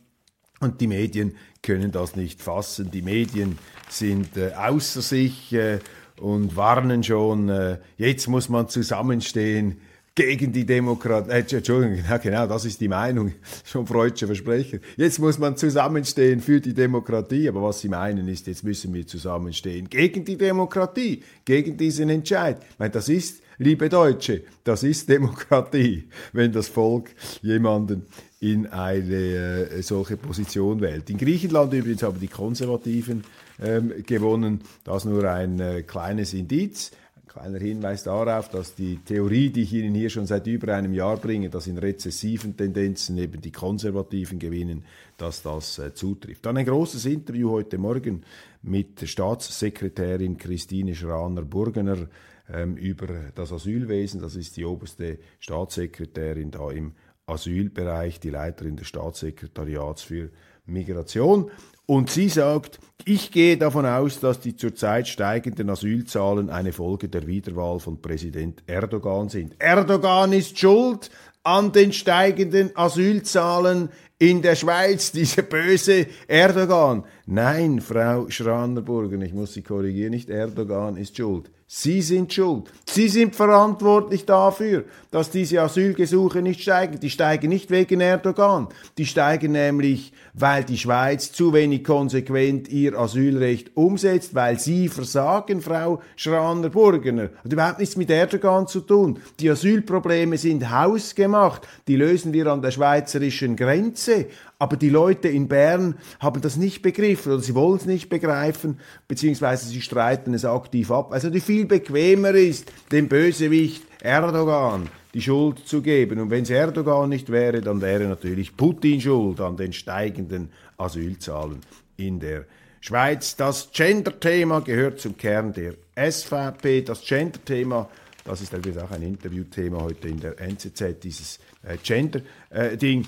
Und 0.59 0.81
die 0.81 0.87
Medien 0.87 1.35
können 1.61 1.91
das 1.91 2.15
nicht 2.15 2.41
fassen. 2.41 2.89
Die 2.89 3.03
Medien 3.03 3.59
sind 3.89 4.35
äh, 4.37 4.53
außer 4.53 5.03
sich 5.03 5.53
äh, 5.53 5.79
und 6.19 6.55
warnen 6.55 7.03
schon, 7.03 7.77
jetzt 7.95 8.27
muss 8.27 8.49
man 8.49 8.67
zusammenstehen 8.69 9.79
gegen 10.17 10.51
die 10.51 10.65
Demokratie. 10.65 11.29
Äh, 11.29 11.57
Entschuldigung, 11.57 12.03
ja, 12.09 12.17
genau, 12.17 12.47
das 12.47 12.65
ist 12.65 12.81
die 12.81 12.87
Meinung. 12.87 13.33
Schon 13.63 13.85
freudscher 13.85 14.25
Versprecher. 14.25 14.79
Jetzt 14.97 15.19
muss 15.19 15.37
man 15.37 15.55
zusammenstehen 15.55 16.41
für 16.41 16.59
die 16.59 16.73
Demokratie. 16.73 17.47
Aber 17.47 17.61
was 17.61 17.81
sie 17.81 17.87
meinen 17.87 18.27
ist, 18.27 18.47
jetzt 18.47 18.63
müssen 18.63 18.93
wir 18.95 19.05
zusammenstehen 19.05 19.87
gegen 19.87 20.25
die 20.25 20.35
Demokratie, 20.35 21.23
gegen 21.45 21.77
diesen 21.77 22.09
Entscheid. 22.09 22.57
Ich 22.67 22.79
meine, 22.79 22.91
das 22.91 23.09
ist 23.09 23.43
liebe 23.59 23.89
Deutsche. 23.89 24.41
Das 24.63 24.81
ist 24.81 25.07
Demokratie, 25.07 26.09
wenn 26.33 26.51
das 26.51 26.67
Volk 26.67 27.11
jemanden 27.43 28.07
in 28.39 28.65
eine 28.65 29.69
äh, 29.69 29.81
solche 29.83 30.17
Position 30.17 30.81
wählt. 30.81 31.11
In 31.11 31.19
Griechenland 31.19 31.73
übrigens 31.73 32.01
haben 32.01 32.19
die 32.19 32.27
Konservativen 32.27 33.23
ähm, 33.61 33.93
gewonnen. 34.03 34.61
Das 34.83 35.05
nur 35.05 35.23
ein 35.25 35.59
äh, 35.59 35.83
kleines 35.83 36.33
Indiz. 36.33 36.91
Ein 37.27 37.41
kleiner 37.41 37.59
Hinweis 37.59 38.03
darauf, 38.03 38.47
dass 38.47 38.73
die 38.73 38.99
Theorie, 38.99 39.49
die 39.49 39.63
ich 39.63 39.73
Ihnen 39.73 39.93
hier 39.93 40.09
schon 40.09 40.25
seit 40.25 40.47
über 40.47 40.73
einem 40.73 40.93
Jahr 40.93 41.17
bringe, 41.17 41.49
dass 41.49 41.67
in 41.67 41.77
rezessiven 41.77 42.55
Tendenzen 42.55 43.17
eben 43.17 43.41
die 43.41 43.51
Konservativen 43.51 44.39
gewinnen, 44.39 44.85
dass 45.17 45.41
das 45.41 45.77
äh, 45.77 45.93
zutrifft. 45.93 46.45
Dann 46.45 46.55
ein 46.55 46.65
großes 46.65 47.05
Interview 47.05 47.51
heute 47.51 47.77
Morgen 47.77 48.23
mit 48.61 49.07
Staatssekretärin 49.07 50.37
Christine 50.37 50.95
Schraner-Burgener 50.95 52.07
ähm, 52.49 52.77
über 52.77 53.07
das 53.35 53.51
Asylwesen. 53.51 54.21
Das 54.21 54.37
ist 54.37 54.55
die 54.55 54.63
oberste 54.63 55.19
Staatssekretärin 55.39 56.49
da 56.51 56.71
im 56.71 56.93
Asylbereich, 57.25 58.21
die 58.21 58.29
Leiterin 58.29 58.77
des 58.77 58.87
Staatssekretariats 58.87 60.01
für 60.01 60.29
Migration. 60.65 61.51
Und 61.87 62.11
sie 62.11 62.27
sagt, 62.27 62.79
ich 63.05 63.31
gehe 63.31 63.57
davon 63.57 63.85
aus, 63.85 64.19
dass 64.19 64.41
die 64.41 64.57
zurzeit 64.57 65.07
steigenden 65.07 65.69
Asylzahlen 65.69 66.49
eine 66.49 66.73
Folge 66.73 67.07
der 67.07 67.25
Wiederwahl 67.25 67.79
von 67.79 68.01
Präsident 68.01 68.61
Erdogan 68.67 69.29
sind. 69.29 69.55
Erdogan 69.59 70.33
ist 70.33 70.59
schuld 70.59 71.09
an 71.43 71.71
den 71.71 71.93
steigenden 71.93 72.75
Asylzahlen 72.75 73.89
in 74.19 74.41
der 74.41 74.55
Schweiz, 74.55 75.11
dieser 75.13 75.43
böse 75.43 76.07
Erdogan. 76.27 77.05
Nein, 77.29 77.81
Frau 77.81 78.29
Schranerburger, 78.29 79.21
ich 79.21 79.33
muss 79.33 79.53
Sie 79.53 79.61
korrigieren, 79.61 80.11
nicht 80.11 80.29
Erdogan 80.29 80.95
ist 80.95 81.17
schuld. 81.17 81.51
Sie 81.69 82.01
sind 82.01 82.31
schuld. 82.31 82.71
Sie 82.85 83.09
sind 83.09 83.35
verantwortlich 83.35 84.25
dafür, 84.25 84.85
dass 85.11 85.29
diese 85.29 85.61
Asylgesuche 85.61 86.41
nicht 86.41 86.61
steigen. 86.61 87.01
Die 87.01 87.09
steigen 87.09 87.49
nicht 87.49 87.69
wegen 87.69 87.99
Erdogan. 87.99 88.69
Die 88.97 89.05
steigen 89.05 89.51
nämlich, 89.51 90.13
weil 90.33 90.63
die 90.63 90.77
Schweiz 90.77 91.33
zu 91.33 91.51
wenig 91.51 91.83
konsequent 91.83 92.69
ihr 92.69 92.97
Asylrecht 92.97 93.75
umsetzt, 93.75 94.33
weil 94.33 94.57
Sie 94.57 94.87
versagen, 94.87 95.59
Frau 95.59 96.01
Schraner-Burgener. 96.15 97.31
Hat 97.43 97.51
überhaupt 97.51 97.79
nichts 97.79 97.97
mit 97.97 98.09
Erdogan 98.09 98.67
zu 98.67 98.79
tun. 98.79 99.19
Die 99.41 99.49
Asylprobleme 99.49 100.37
sind 100.37 100.71
hausgemacht. 100.71 101.67
Die 101.89 101.97
lösen 101.97 102.31
wir 102.31 102.47
an 102.47 102.61
der 102.61 102.71
schweizerischen 102.71 103.57
Grenze. 103.57 104.27
Aber 104.59 104.75
die 104.75 104.89
Leute 104.89 105.27
in 105.27 105.47
Bern 105.47 105.99
haben 106.19 106.41
das 106.41 106.57
nicht 106.57 106.81
begriffen 106.81 107.33
oder 107.33 107.41
sie 107.41 107.53
wollen 107.53 107.77
es 107.77 107.85
nicht 107.85 108.09
begreifen, 108.09 108.79
beziehungsweise 109.07 109.67
sie 109.67 109.81
streiten 109.81 110.33
es 110.33 110.45
aktiv 110.45 110.89
ab. 110.89 111.11
Also 111.11 111.29
die 111.29 111.41
viel 111.41 111.65
bequemer 111.65 112.31
ist, 112.31 112.71
dem 112.91 113.07
Bösewicht 113.07 113.83
Erdogan 114.01 114.89
die 115.13 115.21
Schuld 115.21 115.67
zu 115.67 115.81
geben. 115.81 116.19
Und 116.19 116.29
wenn 116.31 116.43
es 116.43 116.49
Erdogan 116.49 117.09
nicht 117.09 117.31
wäre, 117.31 117.61
dann 117.61 117.81
wäre 117.81 118.05
natürlich 118.05 118.55
Putin 118.55 118.99
schuld 118.99 119.39
an 119.41 119.57
den 119.57 119.73
steigenden 119.73 120.49
Asylzahlen 120.77 121.61
in 121.97 122.19
der 122.19 122.45
Schweiz. 122.81 123.35
Das 123.35 123.71
Gender-Thema 123.71 124.61
gehört 124.61 124.99
zum 124.99 125.17
Kern 125.17 125.53
der 125.53 125.73
SVP. 125.95 126.81
Das 126.81 127.01
Gender-Thema, 127.01 127.89
das 128.25 128.41
ist 128.41 128.53
übrigens 128.53 128.81
auch 128.81 128.91
ein 128.91 129.01
Interviewthema 129.01 129.81
heute 129.81 130.07
in 130.07 130.19
der 130.19 130.39
NZZ, 130.39 130.99
dieses 131.01 131.39
äh, 131.63 131.77
Gender-Ding. 131.81 133.07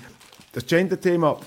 Das 0.52 0.66
Gender-Thema 0.66 1.38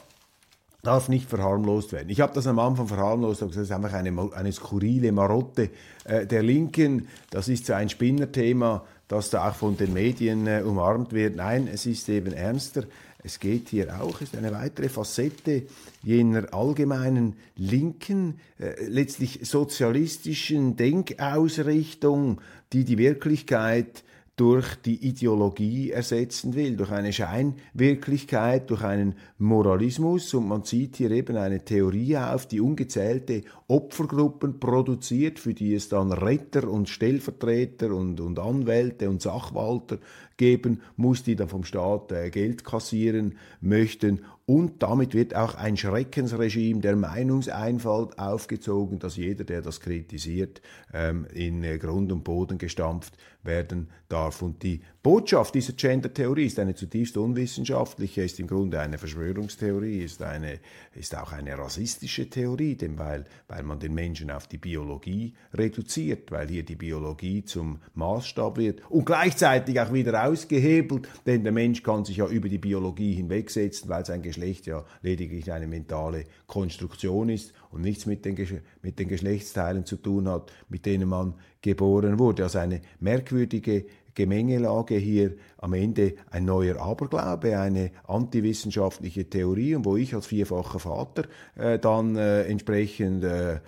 darf 0.81 1.09
nicht 1.09 1.29
verharmlost 1.29 1.91
werden. 1.91 2.09
Ich 2.09 2.21
habe 2.21 2.33
das 2.33 2.47
am 2.47 2.59
Anfang 2.59 2.87
verharmlost, 2.87 3.41
aber 3.41 3.51
das 3.51 3.63
ist 3.63 3.71
einfach 3.71 3.93
eine, 3.93 4.31
eine 4.33 4.51
skurrile 4.51 5.11
Marotte 5.11 5.69
äh, 6.03 6.25
der 6.25 6.43
Linken. 6.43 7.07
Das 7.29 7.47
ist 7.47 7.65
so 7.65 7.73
ein 7.73 7.89
Spinnerthema, 7.89 8.85
das 9.07 9.29
da 9.29 9.49
auch 9.49 9.55
von 9.55 9.77
den 9.77 9.93
Medien 9.93 10.47
äh, 10.47 10.61
umarmt 10.65 11.13
wird. 11.13 11.35
Nein, 11.35 11.69
es 11.71 11.85
ist 11.85 12.07
eben 12.09 12.33
ernster. 12.33 12.83
Es 13.25 13.39
geht 13.39 13.69
hier 13.69 14.01
auch, 14.01 14.19
ist 14.19 14.35
eine 14.35 14.51
weitere 14.51 14.89
Facette 14.89 15.63
jener 16.03 16.53
allgemeinen 16.53 17.37
linken, 17.55 18.39
äh, 18.59 18.85
letztlich 18.85 19.39
sozialistischen 19.43 20.75
Denkausrichtung, 20.75 22.41
die 22.73 22.83
die 22.83 22.97
Wirklichkeit 22.97 24.03
durch 24.35 24.75
die 24.77 25.07
Ideologie 25.07 25.91
ersetzen 25.91 26.55
will, 26.55 26.75
durch 26.75 26.91
eine 26.91 27.13
Scheinwirklichkeit, 27.13 28.69
durch 28.71 28.83
einen 28.83 29.15
Moralismus. 29.37 30.33
Und 30.33 30.47
man 30.47 30.63
zieht 30.63 30.95
hier 30.95 31.11
eben 31.11 31.37
eine 31.37 31.63
Theorie 31.63 32.17
auf, 32.17 32.47
die 32.47 32.59
ungezählte 32.59 33.43
Opfergruppen 33.67 34.59
produziert, 34.59 35.37
für 35.37 35.53
die 35.53 35.75
es 35.75 35.89
dann 35.89 36.11
Retter 36.11 36.67
und 36.67 36.89
Stellvertreter 36.89 37.93
und, 37.93 38.19
und 38.19 38.39
Anwälte 38.39 39.07
und 39.07 39.21
Sachwalter 39.21 39.99
geben 40.37 40.81
muss, 40.95 41.23
die 41.23 41.35
dann 41.35 41.49
vom 41.49 41.63
Staat 41.63 42.11
äh, 42.11 42.29
Geld 42.29 42.63
kassieren 42.63 43.37
möchten. 43.61 44.21
Und 44.45 44.83
damit 44.83 45.13
wird 45.13 45.35
auch 45.35 45.55
ein 45.55 45.77
Schreckensregime 45.77 46.81
der 46.81 46.97
Meinungseinfalt 46.97 48.19
aufgezogen, 48.19 48.99
dass 48.99 49.15
jeder, 49.15 49.45
der 49.45 49.61
das 49.61 49.79
kritisiert, 49.79 50.61
ähm, 50.93 51.25
in 51.33 51.63
äh, 51.63 51.77
Grund 51.77 52.11
und 52.11 52.25
Boden 52.25 52.57
gestampft 52.57 53.17
werden 53.43 53.89
darf. 54.09 54.41
Und 54.41 54.61
die 54.63 54.81
Botschaft 55.01 55.55
dieser 55.55 55.73
Gender-Theorie 55.73 56.45
ist 56.45 56.59
eine 56.59 56.75
zutiefst 56.75 57.17
unwissenschaftliche, 57.17 58.23
ist 58.23 58.39
im 58.39 58.47
Grunde 58.47 58.79
eine 58.79 58.97
Verschwörungstheorie, 58.97 60.03
ist, 60.03 60.21
eine, 60.21 60.59
ist 60.93 61.15
auch 61.17 61.31
eine 61.31 61.57
rassistische 61.57 62.29
Theorie, 62.29 62.75
denn 62.75 62.97
weil, 62.97 63.25
weil 63.47 63.63
man 63.63 63.79
den 63.79 63.93
Menschen 63.93 64.29
auf 64.29 64.47
die 64.47 64.57
Biologie 64.57 65.33
reduziert, 65.53 66.31
weil 66.31 66.49
hier 66.49 66.63
die 66.63 66.75
Biologie 66.75 67.43
zum 67.43 67.79
Maßstab 67.95 68.57
wird 68.57 68.81
und 68.89 69.05
gleichzeitig 69.05 69.79
auch 69.79 69.93
wieder 69.93 70.22
ausgehebelt, 70.23 71.07
denn 71.25 71.43
der 71.43 71.51
Mensch 71.51 71.83
kann 71.83 72.05
sich 72.05 72.17
ja 72.17 72.27
über 72.27 72.49
die 72.49 72.57
Biologie 72.57 73.13
hinwegsetzen, 73.13 73.89
weil 73.89 74.05
sein 74.05 74.21
Geschlecht 74.21 74.65
ja 74.65 74.83
lediglich 75.01 75.51
eine 75.51 75.67
mentale 75.67 76.25
Konstruktion 76.47 77.29
ist 77.29 77.53
und 77.71 77.81
nichts 77.81 78.05
mit 78.05 78.25
den, 78.25 78.61
mit 78.81 78.99
den 78.99 79.07
Geschlechtsteilen 79.07 79.85
zu 79.85 79.97
tun 79.97 80.27
hat, 80.29 80.51
mit 80.69 80.85
denen 80.85 81.09
man 81.09 81.35
geboren 81.61 82.19
wurde. 82.19 82.43
Also 82.43 82.59
eine 82.59 82.81
merkwürdige 82.99 83.85
Gemengelage 84.15 84.95
hier 84.95 85.33
am 85.57 85.73
Ende 85.73 86.13
ein 86.29 86.45
neuer 86.45 86.79
Aberglaube, 86.79 87.59
eine 87.59 87.91
antiwissenschaftliche 88.07 89.29
Theorie 89.29 89.75
und 89.75 89.85
wo 89.85 89.97
ich 89.97 90.13
als 90.13 90.27
vierfacher 90.27 90.79
Vater 90.79 91.23
äh, 91.55 91.79
dann 91.79 92.15
äh, 92.15 92.43
entsprechend 92.43 93.23
äh, 93.23 93.55
äh 93.55 93.59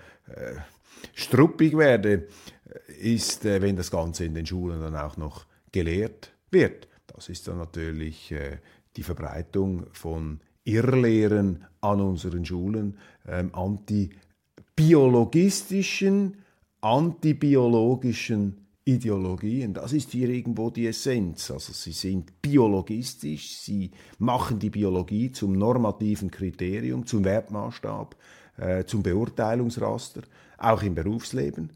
struppig 1.14 1.78
werde, 1.78 2.28
ist, 3.00 3.46
äh, 3.46 3.62
wenn 3.62 3.76
das 3.76 3.92
Ganze 3.92 4.26
in 4.26 4.34
den 4.34 4.46
Schulen 4.46 4.82
dann 4.82 4.96
auch 4.96 5.18
noch 5.18 5.46
gelehrt 5.72 6.35
wird. 6.52 6.88
Das 7.08 7.30
ist 7.30 7.48
dann 7.48 7.58
natürlich 7.58 8.32
äh, 8.32 8.60
die 8.96 9.02
Verbreitung 9.04 9.88
von 9.92 10.40
Irrlehren 10.64 11.66
an 11.82 12.02
unseren 12.02 12.46
Schulen, 12.46 12.98
ähm, 13.28 13.50
antibiologistischen, 13.54 16.38
antibiologischen 16.82 18.62
Ideologien. 18.84 19.74
Das 19.74 19.94
ist 19.94 20.12
hier 20.12 20.30
irgendwo 20.30 20.70
die 20.70 20.86
Essenz. 20.88 21.50
Also 21.50 21.74
sie 21.74 21.92
sind 21.92 22.42
biologistisch, 22.42 23.58
sie 23.58 23.92
machen 24.20 24.60
die 24.60 24.70
Biologie 24.70 25.32
zum 25.32 25.54
normativen 25.54 26.30
Kriterium, 26.30 27.06
zum 27.06 27.26
Wertmaßstab, 27.26 28.16
äh, 28.58 28.86
zum 28.86 29.02
Beurteilungsraster, 29.02 30.22
auch 30.58 30.84
im 30.84 30.94
Berufsleben. 30.94 31.72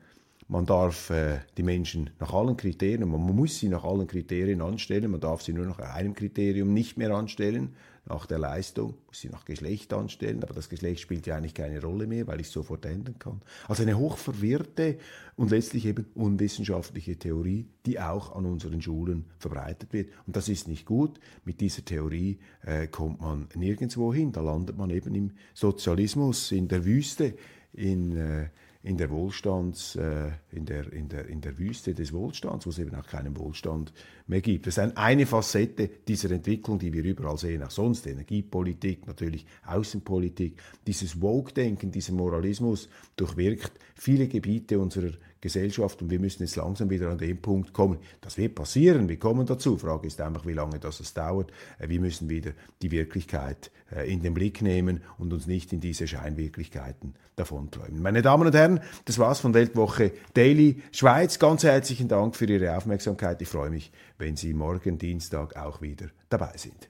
Man 0.52 0.66
darf 0.66 1.12
äh, 1.12 1.42
die 1.58 1.64
Menschen 1.64 2.10
nach 2.20 2.34
allen 2.34 2.58
Kriterien, 2.58 3.08
man 3.08 3.22
muss 3.22 3.60
sie 3.60 3.70
nach 3.70 3.84
allen 3.84 4.08
Kriterien 4.08 4.62
anstellen, 4.62 5.12
man 5.12 5.22
darf 5.22 5.44
sie 5.44 5.54
nur 5.54 5.68
nach 5.68 5.78
einem 5.78 6.16
Kriterium 6.16 6.74
nicht 6.74 6.98
mehr 6.98 7.12
anstellen 7.12 7.76
nach 8.06 8.26
der 8.26 8.40
Leistung, 8.40 8.96
muss 9.06 9.20
sie 9.20 9.30
nach 9.30 9.46
Geschlecht 9.46 9.94
anstellen, 9.94 10.42
aber 10.42 10.56
das 10.56 10.68
Geschlecht 10.68 11.02
spielt 11.02 11.28
ja 11.28 11.38
eigentlich 11.38 11.54
keine 11.54 11.80
Rolle 11.80 12.08
mehr, 12.08 12.26
weil 12.26 12.42
ich 12.42 12.48
es 12.48 12.54
sofort 12.54 12.84
ändern 12.88 13.20
kann. 13.20 13.44
Also 13.68 13.84
eine 13.84 13.96
hochverwirrte 13.96 14.98
und 15.36 15.52
letztlich 15.52 15.86
eben 15.86 16.08
unwissenschaftliche 16.16 17.16
Theorie, 17.18 17.68
die 17.86 18.00
auch 18.00 18.36
an 18.36 18.48
unseren 18.48 18.82
Schulen 18.82 19.26
verbreitet 19.38 19.94
wird. 19.94 20.10
Und 20.26 20.36
das 20.36 20.50
ist 20.50 20.68
nicht 20.68 20.88
gut. 20.88 21.20
Mit 21.46 21.62
dieser 21.62 21.86
Theorie 21.86 22.40
äh, 22.64 22.88
kommt 22.88 23.22
man 23.22 23.50
nirgendwo 23.54 24.12
hin. 24.12 24.32
Da 24.32 24.42
landet 24.42 24.76
man 24.80 24.90
eben 24.90 25.14
im 25.14 25.32
Sozialismus, 25.54 26.52
in 26.52 26.68
der 26.68 26.86
Wüste, 26.86 27.36
in 27.72 28.18
äh, 28.18 28.50
in 28.82 28.96
der 28.96 29.10
Wohlstands, 29.10 29.98
äh, 29.98 30.32
in, 30.52 30.65
der, 30.65 30.92
in, 30.94 31.10
der, 31.10 31.28
in 31.28 31.42
der 31.42 31.58
Wüste 31.58 31.94
des 31.94 32.13
Wohlstands, 32.13 32.65
wo 32.65 32.70
es 32.70 32.80
eben 32.80 32.96
auch 32.96 33.06
keinen 33.06 33.38
Wohlstand 33.38 33.92
mehr 34.28 34.39
gibt. 34.39 34.68
Das 34.68 34.78
ist 34.78 34.98
eine 34.98 35.26
Facette 35.26 35.89
dieser 36.08 36.32
Entwicklung, 36.32 36.80
die 36.80 36.94
wir 36.94 37.04
überall 37.04 37.38
sehen, 37.38 37.62
auch 37.62 37.72
sonst 37.72 38.08
Energiepolitik, 38.08 39.06
natürlich 39.06 39.46
Außenpolitik. 39.65 40.58
Dieses 40.88 41.22
Woke-Denken, 41.22 41.92
dieser 41.92 42.13
Moralismus 42.13 42.88
durchwirkt 43.18 43.74
viele 43.96 44.30
Gebiete 44.30 44.80
unserer 44.80 45.12
Gesellschaft 45.41 46.02
und 46.02 46.10
wir 46.10 46.19
müssen 46.19 46.43
jetzt 46.43 46.56
langsam 46.56 46.89
wieder 46.89 47.10
an 47.10 47.17
den 47.17 47.41
Punkt 47.41 47.73
kommen. 47.73 47.99
Das 48.21 48.38
wird 48.38 48.56
passieren, 48.56 49.08
wir 49.08 49.17
kommen 49.17 49.45
dazu. 49.45 49.78
Frage 49.78 50.08
ist 50.08 50.19
einfach, 50.21 50.45
wie 50.45 50.54
lange 50.54 50.80
das 50.80 50.99
es 50.99 51.13
dauert. 51.13 51.52
Äh, 51.78 51.89
wir 51.89 51.99
müssen 51.99 52.30
wieder 52.30 52.52
die 52.82 52.91
Wirklichkeit 52.91 53.71
äh, 53.95 54.12
in 54.12 54.21
den 54.21 54.34
Blick 54.34 54.62
nehmen 54.62 55.02
und 55.17 55.34
uns 55.34 55.47
nicht 55.47 55.71
in 55.73 55.80
diese 55.80 56.08
Scheinwirklichkeiten 56.08 57.15
davonträumen. 57.36 58.02
Meine 58.02 58.21
Damen 58.21 58.47
und 58.47 58.56
Herren, 58.56 58.82
das 59.06 59.17
war's 59.17 59.39
von 59.39 59.54
Weltwoche 59.54 60.12
Daily 60.34 60.82
Schweiz. 60.91 61.39
Ganz 61.39 61.63
herzlichen 61.63 62.08
Dank 62.08 62.36
für 62.36 62.45
Ihre 62.45 62.75
Aufmerksamkeit. 62.75 63.41
Ich 63.41 63.47
freue 63.47 63.69
mich, 63.69 63.91
wenn 64.17 64.36
Sie 64.36 64.54
morgen 64.54 64.97
Dienstag 64.97 65.56
auch 65.56 65.82
wieder 65.82 66.08
dabei 66.30 66.52
sind. 66.58 66.89